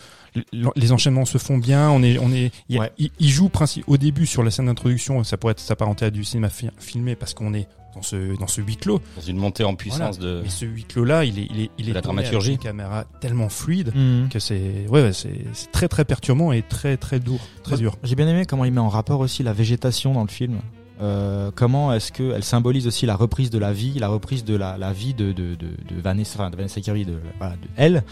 les 0.76 0.92
enchaînements 0.92 1.26
se 1.26 1.38
font 1.38 1.58
bien. 1.58 1.90
On 1.92 2.02
est, 2.04 2.18
on 2.18 2.32
est, 2.32 2.52
il, 2.70 2.80
Ouais. 2.80 2.92
joue 3.20 3.50
au 3.88 3.98
début 3.98 4.26
sur 4.26 4.44
la 4.44 4.52
scène 4.52 4.66
d'introduction, 4.66 5.24
ça 5.24 5.38
pourrait 5.38 5.52
être 5.52 5.60
s'apparenter 5.60 6.06
à 6.06 6.10
du 6.10 6.24
cinéma 6.24 6.50
fi- 6.50 6.70
filmé 6.80 7.16
parce 7.16 7.34
qu'on 7.34 7.54
est 7.54 7.68
dans 7.96 8.02
ce 8.02 8.36
dans 8.40 8.48
ce 8.48 8.60
huis 8.60 8.76
clos. 8.78 9.00
Dans 9.16 9.22
une 9.22 9.38
montée 9.38 9.64
en 9.64 9.76
puissance 9.76 10.18
de. 10.18 10.42
Mais 10.44 10.50
ce 10.50 10.66
huis 10.66 10.84
clos 10.86 11.06
là, 11.06 11.24
il 11.26 11.38
est, 11.38 11.48
il 11.52 11.62
est, 11.62 11.70
il 11.78 11.90
est 11.90 11.94
la 11.94 12.02
tourné 12.02 12.22
avec 12.22 12.32
dramaturgie. 12.32 12.54
une 12.54 12.58
caméra 12.58 13.04
tellement 13.22 13.50
fluide 13.50 13.92
Mhm. 13.96 14.30
que 14.30 14.40
c'est, 14.40 14.88
ouais, 14.90 15.04
ouais, 15.04 15.14
c'est 15.14 15.46
c'est 15.54 15.72
très 15.72 15.88
très 15.88 16.04
perturbant 16.04 16.52
et 16.52 16.64
très 16.64 16.98
très 16.98 17.20
dur, 17.20 17.38
très 17.62 17.78
dur. 17.78 17.96
J'ai 18.04 18.16
bien 18.16 18.28
aimé 18.28 18.46
comment 18.48 18.66
il 18.66 18.72
met 18.74 18.82
en 18.82 18.90
rapport 18.90 19.20
aussi 19.20 19.44
la 19.44 19.54
végétation 19.54 20.14
dans 20.14 20.24
le 20.24 20.30
film. 20.30 20.58
Euh, 21.04 21.52
comment 21.54 21.94
est-ce 21.94 22.12
que 22.12 22.32
elle 22.34 22.44
symbolise 22.44 22.88
aussi 22.88 23.06
la 23.06 23.16
reprise 23.16 23.50
de 23.50 23.60
la 23.60 23.74
vie, 23.74 24.00
la 24.00 24.08
reprise 24.08 24.46
de 24.46 24.56
la, 24.56 24.78
la 24.78 24.94
vie 24.94 25.14
de, 25.14 25.34
de, 25.34 25.56
de, 25.56 25.68
de 25.68 26.02
Vanessa, 26.02 26.40
enfin, 26.40 26.50
de 26.50 26.56
Vanessa 26.56 26.80
Kirby, 26.80 27.06
de, 27.06 27.18
voilà, 27.38 27.56
de 27.56 27.68
elle. 27.76 28.04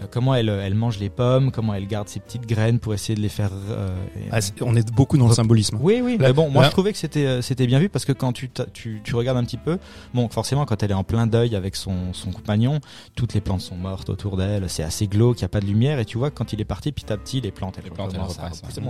Euh, 0.00 0.06
comment 0.10 0.34
elle, 0.34 0.48
elle 0.48 0.74
mange 0.74 0.98
les 0.98 1.08
pommes, 1.08 1.52
comment 1.52 1.72
elle 1.72 1.86
garde 1.86 2.08
ses 2.08 2.18
petites 2.18 2.46
graines 2.48 2.80
pour 2.80 2.94
essayer 2.94 3.14
de 3.14 3.20
les 3.20 3.28
faire. 3.28 3.50
euh, 3.70 3.94
Ah, 4.32 4.38
on 4.62 4.74
est 4.74 4.92
beaucoup 4.92 5.16
dans 5.16 5.28
le 5.28 5.34
symbolisme. 5.34 5.78
oui, 5.80 6.00
oui. 6.02 6.18
Là- 6.18 6.28
mais 6.28 6.32
bon, 6.32 6.50
moi 6.50 6.62
là- 6.62 6.68
je 6.68 6.72
trouvais 6.72 6.90
que 6.92 6.98
c'était 6.98 7.26
euh, 7.26 7.42
c'était 7.42 7.68
bien 7.68 7.78
vu 7.78 7.88
parce 7.88 8.04
que 8.04 8.10
quand 8.12 8.32
tu, 8.32 8.50
tu 8.72 9.00
tu 9.04 9.14
regardes 9.14 9.38
un 9.38 9.44
petit 9.44 9.56
peu, 9.56 9.78
bon, 10.12 10.28
forcément 10.28 10.64
quand 10.64 10.82
elle 10.82 10.90
est 10.90 10.94
en 10.94 11.04
plein 11.04 11.28
deuil 11.28 11.54
avec 11.54 11.76
son 11.76 12.12
son 12.12 12.32
compagnon, 12.32 12.80
toutes 13.14 13.34
les 13.34 13.40
plantes 13.40 13.60
sont 13.60 13.76
mortes 13.76 14.10
autour 14.10 14.36
d'elle, 14.36 14.68
c'est 14.68 14.82
assez 14.82 15.06
glauque, 15.06 15.38
il 15.38 15.42
y 15.42 15.44
a 15.44 15.48
pas 15.48 15.60
de 15.60 15.66
lumière 15.66 16.00
et 16.00 16.04
tu 16.04 16.18
vois 16.18 16.30
que 16.30 16.34
quand 16.36 16.52
il 16.52 16.60
est 16.60 16.64
parti 16.64 16.90
petit 16.90 17.12
à 17.12 17.16
petit 17.16 17.40
les 17.40 17.52
plantes 17.52 17.76
elles 17.78 17.84
Les 17.84 17.90
plantes, 17.90 18.16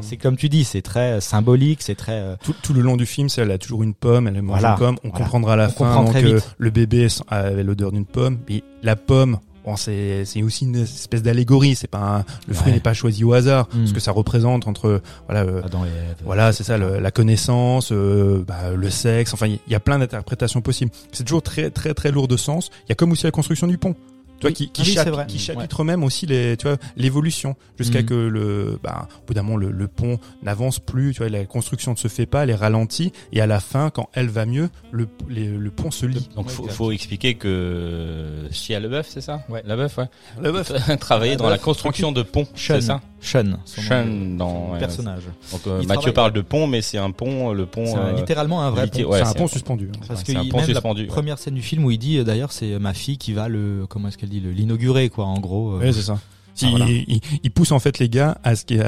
c'est 0.02 0.16
comme 0.16 0.38
tu 0.38 0.48
dis, 0.48 0.64
c'est 0.64 0.80
très 0.82 1.12
euh, 1.12 1.20
symbolique, 1.20 1.82
c'est 1.82 1.94
très 1.96 2.12
euh, 2.18 2.36
Tout, 2.42 2.54
tout 2.62 2.72
le 2.72 2.80
long 2.80 2.96
du 2.96 3.04
film, 3.04 3.28
c'est 3.28 3.42
elle 3.42 3.50
a 3.50 3.58
toujours 3.58 3.82
une 3.82 3.92
pomme, 3.94 4.26
elle 4.26 4.40
mange 4.40 4.58
Voilà, 4.60 4.72
une 4.72 4.78
pomme. 4.78 4.96
On 5.04 5.08
voilà. 5.10 5.24
comprendra 5.24 5.52
à 5.52 5.56
la 5.56 5.66
On 5.66 5.70
fin 5.70 6.02
donc, 6.02 6.16
euh, 6.16 6.36
vite. 6.36 6.54
le 6.56 6.70
bébé 6.70 7.08
avait 7.28 7.62
l'odeur 7.62 7.92
d'une 7.92 8.06
pomme. 8.06 8.38
Et 8.48 8.62
la 8.82 8.96
pomme, 8.96 9.38
bon, 9.64 9.76
c'est 9.76 10.24
c'est 10.24 10.42
aussi 10.42 10.64
une 10.64 10.76
espèce 10.76 11.22
d'allégorie. 11.22 11.74
C'est 11.74 11.88
pas 11.88 12.18
un- 12.18 12.24
le 12.46 12.54
fruit 12.54 12.68
Ouais. 12.68 12.74
n'est 12.74 12.80
pas 12.80 12.94
choisi 12.94 13.24
au 13.24 13.32
hasard. 13.32 13.68
Mm. 13.74 13.86
Ce 13.86 13.92
que 13.92 14.00
ça 14.00 14.12
représente 14.12 14.66
entre 14.68 15.00
voilà 15.26 15.42
euh, 15.42 15.62
Adam 15.64 15.84
et 15.84 15.88
Ève. 15.88 16.16
voilà 16.24 16.52
c'est 16.52 16.64
ça 16.64 16.78
le- 16.78 16.98
la 17.00 17.10
connaissance, 17.10 17.90
euh, 17.92 18.44
bah, 18.46 18.72
le 18.74 18.90
sexe. 18.90 19.34
Enfin, 19.34 19.46
il 19.46 19.58
y 19.68 19.74
a 19.74 19.80
plein 19.80 19.98
d'interprétations 19.98 20.60
possibles. 20.60 20.90
C'est 21.12 21.24
toujours 21.24 21.42
très 21.42 21.70
très 21.70 21.94
très 21.94 22.10
lourd 22.10 22.28
de 22.28 22.36
sens. 22.36 22.70
Il 22.86 22.90
y 22.90 22.92
a 22.92 22.94
comme 22.94 23.12
aussi 23.12 23.24
la 23.24 23.30
construction 23.30 23.66
du 23.66 23.78
pont. 23.78 23.94
Tu 24.40 24.42
vois, 24.42 24.50
Oui. 24.50 24.54
qui, 24.54 24.68
qui, 24.70 24.82
Ah 24.82 24.84
oui, 24.86 25.38
chapitre, 25.38 25.76
qui 25.76 25.82
même 25.84 26.02
aussi 26.04 26.26
les, 26.26 26.56
tu 26.56 26.66
vois, 26.66 26.76
l'évolution 26.96 27.56
jusqu'à 27.78 28.00
Mhm. 28.00 28.06
que 28.06 28.14
le, 28.14 28.78
bah, 28.82 29.08
au 29.22 29.26
bout 29.26 29.34
d'un 29.34 29.42
moment, 29.42 29.56
le, 29.56 29.70
le 29.70 29.88
pont 29.88 30.18
n'avance 30.42 30.78
plus, 30.80 31.12
tu 31.14 31.18
vois, 31.18 31.28
la 31.28 31.44
construction 31.44 31.92
ne 31.92 31.96
se 31.96 32.08
fait 32.08 32.26
pas, 32.26 32.42
elle 32.42 32.50
est 32.50 32.54
ralentie, 32.54 33.12
et 33.32 33.40
à 33.40 33.46
la 33.46 33.60
fin, 33.60 33.90
quand 33.90 34.08
elle 34.12 34.28
va 34.28 34.44
mieux, 34.46 34.68
le, 34.92 35.06
les- 35.28 35.48
le 35.48 35.70
pont 35.70 35.90
se 35.90 36.04
lie. 36.06 36.28
Donc 36.36 36.48
faut, 36.50 36.66
faut 36.68 36.90
expliquer 36.92 37.34
que 37.34 38.48
Chia 38.50 38.80
Leboeuf, 38.80 39.06
c'est 39.08 39.20
ça 39.20 39.44
Ouais. 39.48 39.62
Leboeuf, 39.66 39.98
ouais. 39.98 40.06
Le 40.42 40.52
bœuf. 40.52 40.72
Travailler 41.00 41.36
dans 41.36 41.44
la 41.44 41.50
Leboeuf, 41.52 41.64
construction 41.64 42.12
de 42.12 42.22
ponts, 42.22 42.46
c'est 42.54 42.80
ça 42.80 43.00
Sean, 43.20 43.54
Sean 43.64 44.04
dans 44.36 44.66
son 44.66 44.72
ouais, 44.74 44.78
personnage. 44.78 45.22
Donc 45.50 45.66
euh, 45.66 45.82
Mathieu 45.84 46.12
parle 46.12 46.32
de 46.34 46.42
pont, 46.42 46.66
mais 46.66 46.82
c'est 46.82 46.98
un 46.98 47.10
pont, 47.10 47.52
le 47.54 47.64
pont. 47.64 47.96
Un- 47.96 48.08
euh, 48.08 48.12
littéralement 48.16 48.62
un 48.62 48.70
vrai 48.70 48.86
pont. 48.86 48.98
ouais, 49.04 49.20
c'est 49.22 49.30
un 49.30 49.32
pont 49.32 49.46
suspendu. 49.46 49.86
Parce 50.06 50.20
Ouais, 50.20 50.26
que 50.26 50.32
c'est 50.32 50.36
un 50.36 50.42
il- 50.42 50.50
pont 50.50 50.58
même 50.58 50.66
suspendu, 50.66 51.02
la 51.02 51.06
ouais. 51.08 51.14
première 51.14 51.38
scène 51.38 51.54
du 51.54 51.62
film 51.62 51.86
où 51.86 51.90
il 51.90 51.96
dit 51.96 52.18
euh, 52.18 52.24
d'ailleurs 52.24 52.52
c'est 52.52 52.78
ma 52.78 52.92
fille 52.92 53.16
qui 53.16 53.32
va 53.32 53.48
le 53.48 53.86
comment 53.88 54.08
est-ce 54.08 54.18
qu'elle 54.26 54.28
dit 54.30 54.40
l'inaugurer 54.40 55.08
quoi 55.10 55.26
en 55.26 55.38
gros. 55.40 55.72
euh, 55.74 55.78
Ouais, 55.80 55.92
c'est 55.92 56.02
ça. 56.02 56.18
Si, 56.56 56.66
Ah, 56.66 56.70
voilà. 56.70 56.86
il, 56.88 57.50
pousse 57.50 57.72
en 57.72 57.80
fait 57.80 57.98
les 57.98 58.08
gars 58.08 58.38
à 58.44 58.54
ce 58.54 58.64
qu'ils 58.64 58.78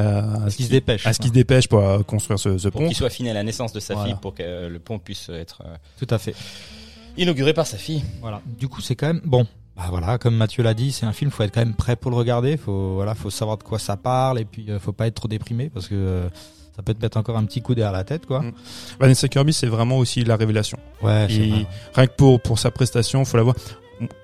qu'ils 0.54 0.66
se 0.66 0.70
dépêchent 0.70 1.04
à 1.06 1.12
ce 1.12 1.18
qu'ils 1.18 1.28
se 1.30 1.34
dépêchent 1.34 1.66
pour 1.68 1.80
euh, 1.80 2.02
construire 2.04 2.38
ce, 2.38 2.58
ce 2.58 2.68
Pour 2.68 2.80
pont. 2.82 2.86
qu'il 2.86 2.96
soit 2.96 3.10
fini 3.10 3.28
à 3.30 3.34
la 3.34 3.42
naissance 3.42 3.72
de 3.72 3.80
sa 3.80 3.94
Voilà. 3.94 4.10
fille, 4.10 4.18
pour 4.22 4.34
que 4.34 4.42
euh, 4.44 4.68
le 4.68 4.78
pont 4.78 4.98
puisse 5.00 5.28
être 5.30 5.62
Tout 5.98 6.06
à 6.10 6.18
fait. 6.18 6.34
inauguré 7.16 7.52
par 7.54 7.66
sa 7.66 7.76
fille. 7.76 8.02
Voilà. 8.20 8.40
Du 8.58 8.68
coup, 8.68 8.80
c'est 8.80 8.94
quand 8.94 9.08
même 9.08 9.20
bon. 9.24 9.46
Bah 9.76 9.86
voilà, 9.90 10.16
comme 10.16 10.36
Mathieu 10.36 10.62
l'a 10.62 10.74
dit, 10.74 10.90
c'est 10.92 11.04
un 11.06 11.12
film. 11.12 11.30
Faut 11.30 11.42
être 11.42 11.52
quand 11.52 11.60
même 11.60 11.74
prêt 11.74 11.96
pour 11.96 12.10
le 12.10 12.16
regarder. 12.16 12.56
Faut 12.56 12.94
voilà, 12.94 13.14
faut 13.14 13.30
savoir 13.30 13.58
de 13.58 13.62
quoi 13.62 13.78
ça 13.78 13.96
parle 13.96 14.38
et 14.38 14.44
puis 14.46 14.70
euh, 14.70 14.78
faut 14.78 14.92
pas 14.92 15.06
être 15.06 15.14
trop 15.16 15.28
déprimé 15.28 15.68
parce 15.68 15.88
que 15.88 15.94
euh, 15.96 16.28
ça 16.76 16.82
peut 16.82 16.94
te 16.94 17.00
mettre 17.00 17.16
encore 17.16 17.36
un 17.36 17.44
petit 17.44 17.62
coup 17.62 17.74
derrière 17.74 17.92
la 17.92 18.04
tête, 18.04 18.26
quoi. 18.26 18.42
Mm. 18.42 18.52
Vanessa 19.00 19.28
Kirby, 19.28 19.52
c'est 19.52 19.66
vraiment 19.66 19.98
aussi 19.98 20.22
la 20.24 20.36
révélation. 20.36 20.78
Ouais. 21.02 21.26
Et 21.30 21.50
vrai, 21.50 21.66
rien 21.94 22.06
que 22.06 22.14
pour 22.14 22.40
pour 22.40 22.58
sa 22.58 22.70
prestation, 22.70 23.24
faut 23.24 23.36
la 23.36 23.42
voir. 23.42 23.56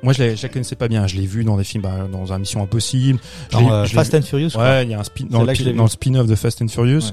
Moi, 0.03 0.13
je 0.13 0.37
je 0.37 0.43
la 0.43 0.49
connaissais 0.51 0.77
pas 0.77 0.89
bien. 0.89 1.07
Je 1.07 1.17
l'ai 1.17 1.27
vu 1.27 1.45
dans 1.45 1.57
des 1.57 1.65
films, 1.65 1.83
bah, 1.83 2.07
dans 2.11 2.33
un 2.33 2.39
Mission 2.39 2.63
Impossible. 2.63 3.19
Dans, 3.51 3.73
euh, 3.73 3.87
Fast 3.87 4.15
and 4.15 4.23
Furious. 4.23 4.51
Ouais, 4.57 4.85
il 4.85 4.91
y 4.91 4.95
a 4.95 5.01
un 5.01 5.05
spin 5.05 5.25
dans 5.31 5.45
le, 5.45 5.89
spin-off 5.89 6.27
de 6.27 6.35
Fast 6.35 6.61
and 6.61 6.69
Furious. 6.69 7.07
Ouais. 7.07 7.11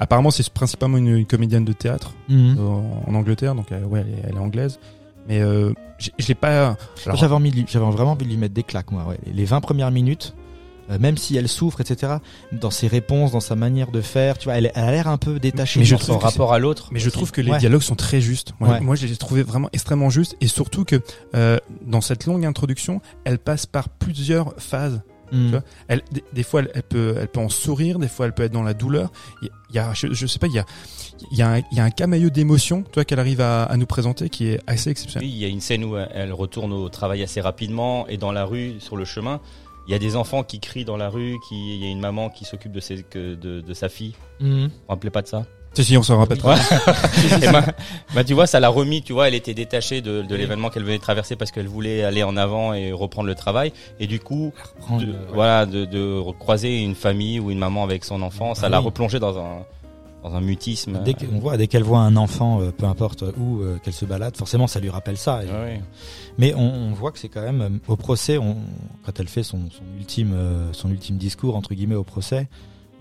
Apparemment, 0.00 0.30
c'est 0.30 0.48
principalement 0.48 0.96
une, 0.96 1.08
une 1.08 1.26
comédienne 1.26 1.64
de 1.64 1.72
théâtre 1.72 2.12
Mhm. 2.28 2.56
euh, 2.58 2.62
en 3.06 3.14
Angleterre, 3.14 3.54
donc 3.54 3.72
euh, 3.72 3.82
ouais, 3.84 4.00
elle 4.06 4.14
est, 4.14 4.22
elle 4.30 4.36
est 4.36 4.40
anglaise. 4.40 4.78
Mais 5.28 5.40
euh, 5.42 5.74
je 5.98 6.26
l'ai 6.26 6.34
pas. 6.34 6.76
J'avais 7.04 7.34
envie 7.34 7.50
vraiment 7.76 8.12
envie 8.12 8.24
de 8.24 8.30
lui 8.30 8.36
mettre 8.38 8.54
des 8.54 8.62
claques, 8.62 8.90
moi. 8.90 9.04
Ouais. 9.06 9.18
Les 9.30 9.44
20 9.44 9.60
premières 9.60 9.90
minutes, 9.90 10.34
euh, 10.90 10.98
même 10.98 11.16
si 11.16 11.36
elle 11.36 11.48
souffre, 11.48 11.80
etc. 11.80 12.14
Dans 12.52 12.70
ses 12.70 12.86
réponses, 12.86 13.32
dans 13.32 13.40
sa 13.40 13.54
manière 13.56 13.90
de 13.90 14.00
faire, 14.00 14.38
tu 14.38 14.44
vois, 14.44 14.54
elle, 14.58 14.70
elle 14.74 14.84
a 14.84 14.90
l'air 14.90 15.08
un 15.08 15.18
peu 15.18 15.38
détachée. 15.38 15.80
Mais 15.80 15.86
je 15.86 15.96
Son 15.96 16.18
rapport 16.18 16.52
à 16.52 16.58
l'autre. 16.58 16.88
Mais 16.92 17.00
je 17.00 17.10
trouve 17.10 17.30
que 17.32 17.40
les 17.40 17.50
Ouais. 17.50 17.58
dialogues 17.58 17.82
sont 17.82 17.94
très 17.96 18.20
justes. 18.20 18.52
Moi, 18.60 18.70
Ouais. 18.70 18.80
moi 18.80 18.94
je 18.96 19.06
les 19.06 19.12
ai 19.12 19.16
trouvés 19.16 19.42
vraiment 19.42 19.68
extrêmement 19.72 20.10
justes. 20.10 20.36
Et 20.40 20.46
surtout 20.46 20.84
que 20.84 21.00
euh, 21.34 21.58
dans 21.86 22.00
cette 22.00 22.24
longue 22.26 22.44
introduction, 22.46 23.00
elle 23.24 23.38
passe 23.38 23.66
par 23.66 23.88
plusieurs 23.88 24.54
phases. 24.58 25.02
Mhm. 25.30 25.50
vois 25.50 25.62
Elle, 25.88 26.02
des, 26.10 26.24
des 26.32 26.42
fois, 26.42 26.60
elle, 26.60 26.70
elle 26.74 26.82
peut, 26.82 27.16
elle 27.20 27.28
peut 27.28 27.40
en 27.40 27.50
sourire. 27.50 27.98
Des 27.98 28.08
fois, 28.08 28.24
elle 28.26 28.32
peut 28.32 28.44
être 28.44 28.52
dans 28.52 28.62
la 28.62 28.72
douleur. 28.72 29.10
Il 29.42 29.50
y 29.74 29.78
a, 29.78 29.92
je, 29.92 30.12
je 30.14 30.26
sais 30.26 30.38
pas, 30.38 30.46
il 30.46 30.54
y 30.54 30.58
a, 30.58 30.64
il 31.32 31.36
y 31.36 31.42
a, 31.42 31.50
un, 31.50 31.58
il 31.58 31.76
y 31.76 31.80
a 31.80 31.84
un 31.84 31.90
camailleux 31.90 32.30
d'émotions, 32.30 32.82
toi, 32.82 33.04
qu'elle 33.04 33.18
arrive 33.20 33.42
à, 33.42 33.64
à 33.64 33.76
nous 33.76 33.84
présenter, 33.84 34.30
qui 34.30 34.46
est 34.48 34.60
assez 34.66 34.88
exceptionnel. 34.88 35.28
Oui, 35.28 35.34
il 35.34 35.38
y 35.38 35.44
a 35.44 35.48
une 35.48 35.60
scène 35.60 35.84
où 35.84 35.96
elle 35.98 36.32
retourne 36.32 36.72
au 36.72 36.88
travail 36.88 37.22
assez 37.22 37.42
rapidement 37.42 38.06
et 38.08 38.16
dans 38.16 38.32
la 38.32 38.46
rue, 38.46 38.76
sur 38.80 38.96
le 38.96 39.04
chemin, 39.04 39.40
il 39.88 39.92
y 39.92 39.94
a 39.94 39.98
des 39.98 40.14
enfants 40.16 40.42
qui 40.44 40.60
crient 40.60 40.84
dans 40.84 40.96
la 40.98 41.08
rue, 41.08 41.36
qui, 41.48 41.74
il 41.76 41.82
y 41.82 41.86
a 41.88 41.90
une 41.90 42.00
maman 42.00 42.28
qui 42.28 42.44
s'occupe 42.44 42.72
de, 42.72 42.80
ses, 42.80 43.02
que- 43.02 43.34
de, 43.34 43.60
de 43.62 43.74
sa 43.74 43.88
fille. 43.88 44.12
Mhm. 44.40 44.64
Vous 44.64 44.68
vous 44.68 44.70
rappelez 44.88 45.10
pas 45.10 45.22
de 45.22 45.28
ça? 45.28 45.44
Si, 45.74 45.84
si, 45.84 45.96
on 45.96 46.02
s'en 46.02 46.18
rappelle. 46.18 46.40
Ouais. 46.44 46.54
Et 47.42 47.52
bah, 47.52 47.64
bah, 48.14 48.24
tu 48.24 48.34
vois, 48.34 48.46
ça 48.46 48.58
l'a 48.58 48.68
remis, 48.68 49.02
tu 49.02 49.12
vois, 49.12 49.28
elle 49.28 49.34
était 49.34 49.54
détachée 49.54 50.00
de, 50.00 50.22
de 50.22 50.34
l'événement 50.34 50.70
qu'elle 50.70 50.82
venait 50.82 50.96
de 50.96 51.02
traverser 51.02 51.36
parce 51.36 51.52
qu'elle 51.52 51.68
voulait 51.68 52.02
aller 52.04 52.22
en 52.22 52.36
avant 52.36 52.72
et 52.74 52.90
reprendre 52.90 53.28
le 53.28 53.34
travail. 53.34 53.72
Et 54.00 54.06
du 54.06 54.18
coup, 54.18 54.52
de, 54.90 55.04
euh, 55.04 55.06
ouais. 55.06 55.14
voilà, 55.34 55.66
de, 55.66 55.84
de 55.84 56.22
croiser 56.38 56.78
une 56.82 56.94
famille 56.94 57.38
ou 57.38 57.50
une 57.50 57.58
maman 57.58 57.84
avec 57.84 58.04
son 58.04 58.22
enfant, 58.22 58.54
ça 58.54 58.66
Ah 58.66 58.68
l'a 58.70 58.78
replongé 58.78 59.20
dans 59.20 59.38
un, 59.38 59.58
dans 60.22 60.34
un 60.34 60.40
mutisme. 60.40 61.00
Dès 61.04 61.14
qu'on 61.14 61.38
voit, 61.38 61.56
dès 61.56 61.66
qu'elle 61.68 61.84
voit 61.84 62.00
un 62.00 62.16
enfant, 62.16 62.60
euh, 62.60 62.70
peu 62.70 62.86
importe 62.86 63.24
où 63.38 63.60
euh, 63.60 63.78
qu'elle 63.82 63.94
se 63.94 64.04
balade, 64.04 64.36
forcément, 64.36 64.66
ça 64.66 64.80
lui 64.80 64.90
rappelle 64.90 65.16
ça. 65.16 65.44
Et- 65.44 65.46
ouais. 65.48 65.82
Mais 66.38 66.54
on, 66.54 66.60
on 66.60 66.92
voit 66.92 67.12
que 67.12 67.18
c'est 67.18 67.28
quand 67.28 67.42
même 67.42 67.60
euh, 67.62 67.68
au 67.88 67.96
procès, 67.96 68.36
on, 68.38 68.56
quand 69.04 69.18
elle 69.20 69.28
fait 69.28 69.42
son, 69.42 69.70
son 69.70 69.84
ultime, 69.98 70.32
euh, 70.34 70.72
son 70.72 70.90
ultime 70.90 71.16
discours 71.18 71.56
entre 71.56 71.74
guillemets 71.74 71.94
au 71.94 72.04
procès, 72.04 72.48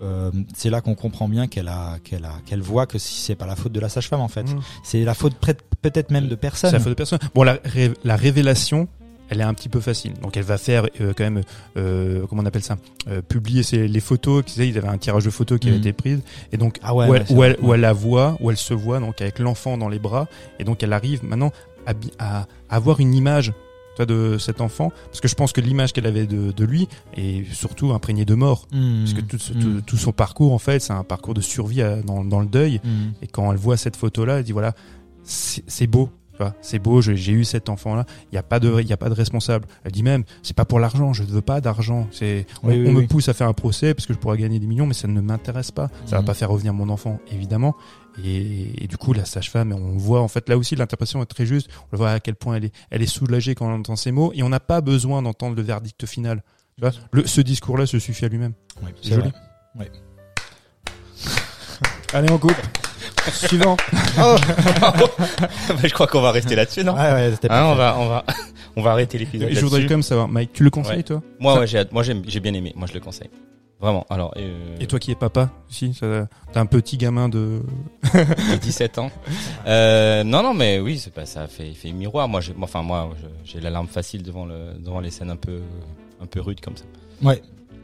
euh, 0.04 0.30
c'est 0.56 0.70
là 0.70 0.80
qu'on 0.82 0.94
comprend 0.94 1.28
bien 1.28 1.48
qu'elle 1.48 1.70
a, 1.70 1.98
qu'elle 2.04 2.26
a, 2.26 2.34
qu'elle 2.46 2.62
voit 2.62 2.86
que 2.86 3.00
si 3.00 3.20
c'est 3.22 3.36
pas 3.36 3.48
la 3.48 3.56
faute 3.56 3.72
de 3.72 3.80
la 3.80 3.90
sage-femme 3.90 4.22
en 4.22 4.28
fait, 4.28 4.44
Mmh. 4.44 4.60
c'est 4.84 5.04
la 5.04 5.16
faute 5.16 5.34
peut- 5.36 5.56
peut-être 5.82 6.12
même 6.12 6.28
de 6.28 6.36
personne. 6.36 6.70
C'est 6.70 6.78
la 6.78 6.84
faute 6.84 6.90
de 6.92 6.96
personne. 6.96 7.20
Bon, 7.34 7.42
la, 7.44 7.58
ré- 7.66 7.94
la 8.04 8.16
révélation, 8.16 8.88
elle 9.30 9.40
est 9.42 9.44
un 9.44 9.54
petit 9.54 9.70
peu 9.70 9.80
facile. 9.80 10.14
Donc, 10.22 10.38
elle 10.38 10.44
va 10.44 10.58
faire 10.58 10.86
euh, 11.02 11.14
quand 11.16 11.24
même, 11.24 11.42
euh, 11.78 12.26
comment 12.28 12.42
on 12.42 12.46
appelle 12.46 12.64
ça, 12.64 12.78
euh, 13.10 13.22
publier 13.22 13.64
ses, 13.64 13.88
les 13.88 14.00
photos. 14.00 14.46
Tu 14.46 14.52
sais, 14.54 14.68
il 14.68 14.74
y 14.74 14.78
avait 14.78 14.88
un 14.88 14.98
tirage 14.98 15.26
de 15.26 15.30
photos 15.30 15.60
qui 15.60 15.68
avait 15.68 15.78
Mhm. 15.78 15.82
été 15.84 15.94
prise, 15.94 16.20
et 16.52 16.58
donc 16.58 16.78
Ah 16.84 16.94
ouais, 16.96 17.08
où, 17.10 17.14
elle, 17.16 17.26
où, 17.30 17.44
elle, 17.44 17.58
où 17.62 17.74
elle 17.74 17.82
la 17.82 17.94
voit, 17.94 18.38
où 18.40 18.50
elle 18.52 18.58
se 18.58 18.74
voit, 18.74 19.00
donc 19.00 19.22
avec 19.22 19.40
l'enfant 19.40 19.78
dans 19.78 19.90
les 19.90 20.00
bras, 20.00 20.28
et 20.60 20.64
donc 20.64 20.84
elle 20.84 20.94
arrive 20.94 21.24
maintenant 21.24 21.52
à, 21.86 21.94
à 22.20 22.48
avoir 22.70 23.00
une 23.00 23.14
image 23.14 23.54
de 24.00 24.38
cet 24.38 24.62
enfant, 24.62 24.92
parce 25.08 25.22
que 25.22 25.28
je 25.28 25.34
pense 25.34 25.54
que 25.54 25.60
l'image 25.62 25.92
qu'elle 25.92 26.06
avait 26.06 26.28
de, 26.28 26.52
de 26.52 26.66
lui 26.66 26.88
est 27.16 27.52
surtout 27.52 27.94
imprégnée 27.94 28.26
de 28.26 28.36
mort. 28.36 28.68
Mmh. 28.72 29.00
Parce 29.00 29.14
que 29.16 29.22
tout, 29.22 29.40
ce- 29.40 29.54
Mmh. 29.54 29.60
tout, 29.60 29.82
tout 29.88 29.98
son 29.98 30.12
parcours, 30.12 30.54
en 30.54 30.60
fait, 30.60 30.80
c'est 30.80 30.94
un 30.94 31.04
parcours 31.04 31.34
de 31.34 31.42
survie 31.42 31.82
à- 31.82 31.96
dans, 32.04 32.24
dans 32.24 32.40
le 32.40 32.46
deuil. 32.46 32.80
Mmh. 32.84 32.90
Et 33.24 33.28
quand 33.28 33.52
elle 33.52 33.58
voit 33.58 33.76
cette 33.76 33.96
photo-là, 33.96 34.38
elle 34.38 34.44
dit 34.44 34.52
voilà, 34.52 34.76
c'est 35.24 35.88
beau. 35.88 36.10
Tu 36.38 36.44
vois, 36.44 36.54
C'est 36.62 36.78
beau, 36.78 37.02
j'ai 37.02 37.32
eu 37.32 37.44
cet 37.44 37.68
enfant-là. 37.68 38.06
Il 38.26 38.36
n'y 38.36 38.38
a 38.38 38.44
pas 38.44 38.60
de, 38.60 38.80
il 38.80 38.94
a 38.94 38.98
pas 38.98 39.10
de 39.10 39.16
responsable. 39.16 39.68
Elle 39.84 39.92
dit 39.92 40.04
même, 40.04 40.24
c'est 40.44 40.56
pas 40.56 40.66
pour 40.66 40.80
l'argent. 40.80 41.12
Je 41.14 41.24
ne 41.24 41.28
veux 41.30 41.42
pas 41.42 41.62
d'argent. 41.62 42.08
C'est, 42.12 42.46
on, 42.62 42.68
Oui, 42.70 42.80
oui, 42.82 42.88
on 42.90 42.92
me 42.94 43.08
pousse 43.08 43.28
à 43.28 43.34
faire 43.34 43.48
un 43.48 43.54
procès 43.54 43.96
parce 43.96 44.06
que 44.06 44.14
je 44.14 44.20
pourrais 44.20 44.38
gagner 44.38 44.60
des 44.60 44.68
millions, 44.68 44.86
mais 44.86 44.94
ça 44.94 45.08
ne 45.08 45.20
m'intéresse 45.20 45.72
pas. 45.72 45.90
Ça 46.06 46.18
va 46.18 46.20
Mhm. 46.22 46.26
pas 46.28 46.34
faire 46.36 46.50
revenir 46.52 46.74
mon 46.76 46.90
enfant, 46.90 47.20
évidemment. 47.32 47.76
Et, 48.24 48.84
et 48.84 48.88
du 48.88 48.98
coup, 48.98 49.14
la 49.14 49.26
sage-femme, 49.26 49.74
on 49.74 49.98
voit 49.98 50.22
en 50.22 50.28
fait 50.28 50.48
là 50.50 50.58
aussi 50.58 50.76
l'interprétation 50.76 51.22
est 51.24 51.26
très 51.26 51.46
juste. 51.48 51.70
On 51.92 51.98
voit 51.98 52.12
à 52.12 52.20
quel 52.20 52.36
point 52.36 52.56
elle 52.56 52.66
est, 52.66 52.74
elle 52.92 53.02
est 53.02 53.08
soulagée 53.08 53.56
quand 53.56 53.68
elle 53.68 53.80
entend 53.80 53.96
ces 53.96 54.12
mots, 54.12 54.32
et 54.36 54.44
on 54.44 54.50
n'a 54.50 54.60
pas 54.60 54.82
besoin 54.82 55.22
d'entendre 55.24 55.56
le 55.56 55.62
verdict 55.64 56.06
final. 56.06 56.44
Tu 56.76 56.82
vois, 56.82 56.92
le, 57.12 57.26
ce 57.26 57.42
discours-là 57.42 57.88
se 57.88 57.98
suffit 57.98 58.26
à 58.26 58.28
lui-même. 58.28 58.54
Ouais, 58.84 58.94
C'est 59.02 59.16
joli. 59.16 59.32
vrai. 59.76 59.90
Allez, 62.14 62.32
on 62.32 62.38
coupe. 62.38 62.54
Suivant. 63.34 63.78
Bah, 64.18 64.36
je 65.84 65.94
crois 65.94 66.08
qu'on 66.08 66.22
va 66.22 66.32
rester 66.32 66.56
là-dessus, 66.56 66.84
non 66.84 66.94
Ouais, 66.96 67.12
ouais, 67.12 67.32
c'était 67.32 67.52
Hein, 67.52 67.66
on 67.66 67.76
va, 67.76 67.96
on 67.98 68.08
va, 68.08 68.26
on 68.76 68.82
va 68.82 68.92
arrêter 68.92 69.18
l'épisode. 69.18 69.50
Je 69.52 69.62
voudrais 69.62 69.84
quand 69.84 69.92
même 69.92 70.04
savoir, 70.04 70.28
Mike, 70.28 70.54
tu 70.54 70.64
le 70.64 70.70
conseilles 70.70 70.98
Ouais. 70.98 71.04
toi 71.04 71.22
Moi, 71.40 71.54
Ça- 71.54 71.60
ouais, 71.60 71.68
j'ai, 71.68 71.84
moi, 71.92 72.04
j'aime, 72.04 72.24
j'ai 72.28 72.40
bien 72.40 72.54
aimé. 72.54 72.74
Moi, 72.76 72.88
je 72.88 72.94
le 72.94 73.00
conseille. 73.00 73.30
Vraiment. 73.80 74.08
Alors, 74.10 74.34
euh, 74.38 74.76
Et 74.80 74.88
toi 74.88 74.98
qui 74.98 75.12
es 75.12 75.16
papa 75.16 75.52
aussi, 75.70 75.96
t'as 76.00 76.60
un 76.60 76.66
petit 76.66 76.98
gamin 76.98 77.30
de. 77.30 77.62
j'ai 78.12 78.58
17 78.58 78.98
ans. 78.98 79.12
Euh, 79.68 80.24
non, 80.24 80.42
non, 80.42 80.56
mais 80.56 80.80
oui, 80.80 80.98
c'est 80.98 81.14
pas, 81.14 81.28
ça 81.28 81.48
fait, 81.48 81.74
fait 81.74 81.92
miroir. 81.92 82.28
Moi, 82.28 82.42
j'ai, 82.42 82.56
enfin, 82.60 82.82
moi, 82.82 83.10
j'ai 83.46 83.60
l'alarme 83.60 83.88
facile 83.88 84.24
devant 84.24 84.46
le, 84.46 84.74
devant 84.80 85.00
les 85.00 85.12
scènes 85.12 85.30
un 85.30 85.36
peu, 85.36 85.60
un 86.22 86.26
peu 86.26 86.42
rudes 86.42 86.60
comme 86.62 86.76
ça. 86.76 86.86
Ouais. 87.22 87.40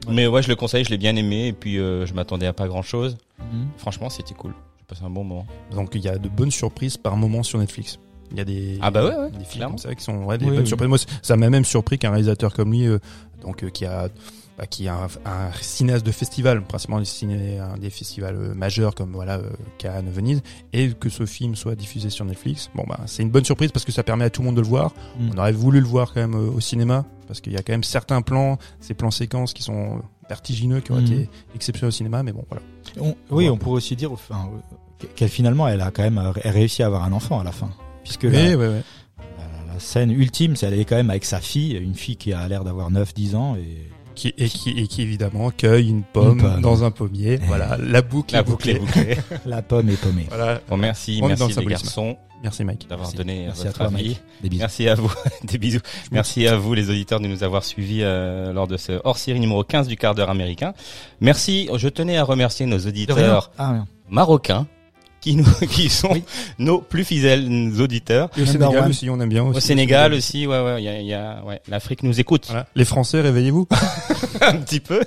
Mais 0.09 0.25
ouais, 0.25 0.41
je 0.41 0.49
le 0.49 0.55
conseille, 0.55 0.83
je 0.83 0.89
l'ai 0.89 0.97
bien 0.97 1.15
aimé. 1.15 1.47
Et 1.49 1.53
puis, 1.53 1.77
euh, 1.77 2.07
je 2.07 2.13
m'attendais 2.15 2.47
à 2.47 2.53
pas 2.53 2.67
grand 2.67 2.81
chose. 2.81 3.15
Mmh. 3.39 3.65
Franchement, 3.77 4.09
c'était 4.09 4.33
cool. 4.33 4.53
J'ai 4.83 4.95
passé 4.95 5.05
un 5.05 5.09
bon 5.09 5.23
moment. 5.23 5.47
Donc 5.71 5.91
il 5.95 6.01
y 6.01 6.09
a 6.09 6.17
de 6.17 6.27
bonnes 6.27 6.51
surprises 6.51 6.97
par 6.97 7.15
moment 7.15 7.41
sur 7.41 7.57
Netflix. 7.57 7.99
Il 8.31 8.37
y 8.37 8.41
a 8.41 8.45
des, 8.45 8.79
Ah 8.81 8.91
bah 8.91 9.05
ouais, 9.05 9.15
ouais, 9.15 9.31
des 9.31 9.45
films 9.45 9.67
comme 9.67 9.77
ça 9.77 9.95
qui 9.95 10.03
sont 10.03 10.25
ouais, 10.25 10.37
des 10.37 10.43
Oui, 10.45 10.51
bonnes 10.51 10.61
oui. 10.61 10.67
surprises. 10.67 10.89
Moi, 10.89 10.97
ça 11.21 11.37
m'a 11.37 11.49
même 11.49 11.63
surpris 11.63 11.97
qu'un 11.97 12.09
réalisateur 12.09 12.53
comme 12.53 12.71
lui, 12.71 12.85
euh, 12.87 12.99
donc 13.41 13.63
euh, 13.63 13.69
qui 13.69 13.85
a 13.85 14.09
bah, 14.57 14.67
qui 14.67 14.85
est 14.85 14.89
un, 14.89 15.07
un 15.25 15.51
cinéaste 15.61 16.05
de 16.05 16.11
festival, 16.11 16.63
principalement 16.63 16.99
des, 16.99 17.05
ciné, 17.05 17.59
un 17.59 17.77
des 17.77 17.89
festivals 17.89 18.35
euh, 18.35 18.53
majeurs 18.53 18.93
comme 18.93 19.13
voilà 19.13 19.37
euh, 19.37 19.49
Cannes, 19.77 20.09
Venise, 20.11 20.41
et 20.73 20.91
que 20.93 21.09
ce 21.09 21.25
film 21.25 21.55
soit 21.55 21.75
diffusé 21.75 22.09
sur 22.09 22.25
Netflix. 22.25 22.69
Bon 22.75 22.83
bah 22.87 22.99
c'est 23.05 23.23
une 23.23 23.31
bonne 23.31 23.45
surprise 23.45 23.71
parce 23.71 23.85
que 23.85 23.91
ça 23.91 24.03
permet 24.03 24.25
à 24.25 24.29
tout 24.29 24.41
le 24.41 24.47
monde 24.47 24.55
de 24.55 24.61
le 24.61 24.67
voir. 24.67 24.91
Mm. 25.17 25.31
On 25.33 25.37
aurait 25.39 25.53
voulu 25.53 25.79
le 25.79 25.87
voir 25.87 26.13
quand 26.13 26.19
même 26.21 26.35
euh, 26.35 26.51
au 26.51 26.59
cinéma 26.59 27.05
parce 27.27 27.39
qu'il 27.41 27.53
y 27.53 27.57
a 27.57 27.63
quand 27.63 27.73
même 27.73 27.83
certains 27.83 28.21
plans, 28.21 28.57
ces 28.79 28.93
plans 28.93 29.11
séquences 29.11 29.53
qui 29.53 29.63
sont 29.63 30.01
vertigineux, 30.29 30.79
qui 30.81 30.91
auraient 30.91 31.01
Mm. 31.01 31.05
été 31.13 31.29
exceptionnels 31.55 31.89
au 31.89 31.91
cinéma, 31.91 32.23
mais 32.23 32.31
bon 32.31 32.43
voilà. 32.49 32.63
On- 32.99 33.15
oui, 33.31 33.49
on 33.49 33.57
pourrait 33.57 33.77
aussi 33.77 33.95
dire 33.95 34.11
enfin, 34.11 34.49
qu'elle 35.15 35.29
finalement, 35.29 35.67
elle 35.67 35.81
a 35.81 35.91
quand 35.91 36.03
même 36.03 36.17
euh, 36.17 36.31
réussi 36.45 36.83
à 36.83 36.87
avoir 36.87 37.03
un 37.03 37.11
enfant 37.11 37.39
à 37.39 37.43
la 37.43 37.51
fin, 37.51 37.69
puisque 38.03 38.23
Oui, 38.23 38.31
la, 38.31 38.49
ouais, 38.49 38.67
ouais. 38.67 38.83
la- 39.67 39.73
la 39.73 39.79
scène 39.79 40.11
ultime, 40.11 40.55
c'est 40.55 40.67
elle 40.67 40.79
est 40.79 40.85
quand 40.85 40.95
même 40.95 41.09
avec 41.09 41.25
sa 41.25 41.39
fille, 41.39 41.73
une 41.75 41.95
fille 41.95 42.15
qui 42.17 42.31
a 42.33 42.47
l'air 42.47 42.63
d'avoir 42.63 42.89
9-10 42.91 43.35
ans 43.35 43.55
et 43.55 43.89
qui, 44.13 44.33
et, 44.37 44.47
qui, 44.47 44.69
et 44.71 44.87
qui 44.87 45.01
évidemment 45.01 45.51
cueille 45.51 45.89
une 45.89 46.03
pomme, 46.03 46.39
Une 46.39 46.43
pomme. 46.43 46.61
dans 46.61 46.83
un 46.83 46.91
pommier. 46.91 47.37
Voilà, 47.47 47.77
la 47.77 48.01
boucle 48.01 48.33
La 48.33 48.41
est 48.41 48.43
boucle 48.43 48.69
est 48.69 48.79
bouclée. 48.79 49.15
bouclée. 49.15 49.17
la 49.45 49.61
pomme 49.61 49.89
est 49.89 50.01
paumée. 50.01 50.25
Voilà. 50.29 50.61
Bon, 50.69 50.77
merci, 50.77 51.19
On 51.23 51.27
merci 51.27 51.53
le 51.53 51.59
les 51.61 51.65
garçons 51.65 52.17
Merci 52.41 52.65
Mike. 52.65 52.87
d'avoir 52.89 53.07
Merci. 53.07 53.17
donné 53.17 53.43
Merci 53.45 53.63
votre 53.67 53.81
à 53.81 53.87
toi, 53.87 53.97
avis. 53.97 54.07
Mike. 54.09 54.21
Des 54.41 54.49
bisous. 54.49 54.59
Merci 54.61 54.87
à 54.89 54.95
vous. 54.95 55.13
Des 55.45 55.57
bisous. 55.57 55.79
Merci 56.11 56.45
à 56.47 56.57
vous, 56.57 56.73
les 56.73 56.89
auditeurs, 56.89 57.21
de 57.21 57.27
nous 57.27 57.41
avoir 57.43 57.63
suivis 57.63 57.99
euh, 58.03 58.51
lors 58.51 58.67
de 58.67 58.75
ce 58.75 58.99
hors-série 59.05 59.39
numéro 59.39 59.63
15 59.63 59.87
du 59.87 59.95
quart 59.95 60.13
d'heure 60.13 60.29
américain. 60.29 60.73
Merci. 61.21 61.69
Je 61.73 61.87
tenais 61.87 62.17
à 62.17 62.23
remercier 62.25 62.65
nos 62.65 62.79
auditeurs 62.79 63.51
Ah, 63.57 63.85
marocains 64.09 64.67
qui 65.23 65.35
nous, 65.37 65.45
qui 65.69 65.89
sont 65.89 66.13
nos 66.59 66.79
plus 66.79 67.05
fidèles 67.05 67.47
auditeurs. 67.79 68.29
Et 68.37 68.41
au 68.41 68.45
Sénégal 68.45 68.83
one. 68.83 68.89
aussi, 68.89 69.09
on 69.09 69.19
aime 69.21 69.29
bien 69.29 69.43
aussi. 69.43 69.57
Au 69.57 69.61
Sénégal 69.61 70.13
aussi, 70.13 70.45
ouais, 70.45 70.61
ouais, 70.61 70.81
il 70.81 70.85
y 70.85 70.89
a, 70.89 70.99
il 70.99 71.07
y 71.07 71.13
a- 71.13 71.41
ouais, 71.45 71.61
l'Afrique 71.69 72.03
nous 72.03 72.19
écoute 72.19 72.45
Voilà. 72.49 72.65
Les 72.75 72.85
Français, 72.85 73.21
réveillez-vous. 73.21 73.67
un 74.41 74.57
petit 74.57 74.81
peu. 74.81 75.01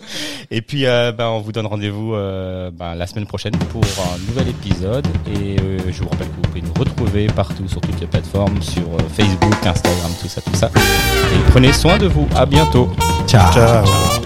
Et 0.51 0.63
puis, 0.63 0.87
euh, 0.87 1.13
ben, 1.13 1.27
on 1.29 1.41
vous 1.41 1.53
donne 1.53 1.67
rendez-vous 1.67 2.15
euh, 2.15 2.71
ben, 2.73 2.95
la 2.95 3.07
semaine 3.07 3.27
prochaine 3.27 3.53
pour 3.71 3.83
un 3.83 4.19
nouvel 4.29 4.49
épisode. 4.49 5.07
Et 5.35 5.57
euh, 5.61 5.79
je 5.91 6.03
vous 6.03 6.09
rappelle 6.09 6.29
que 6.29 6.35
vous 6.37 6.43
pouvez 6.43 6.63
nous 6.63 6.75
retrouver 6.75 7.27
partout 7.27 7.69
sur 7.69 7.81
toutes 7.83 8.01
les 8.01 8.07
plateformes, 8.07 8.63
sur 8.63 8.83
euh, 8.83 8.99
Facebook, 9.15 9.55
Instagram, 9.65 10.11
tout 10.21 10.29
ça, 10.29 10.41
tout 10.41 10.55
ça. 10.55 10.71
Et 10.75 11.51
prenez 11.51 11.73
soin 11.73 11.99
de 11.99 12.07
vous. 12.07 12.27
À 12.35 12.47
bientôt. 12.47 12.91
Ciao. 13.27 13.53
Ciao. 13.53 14.26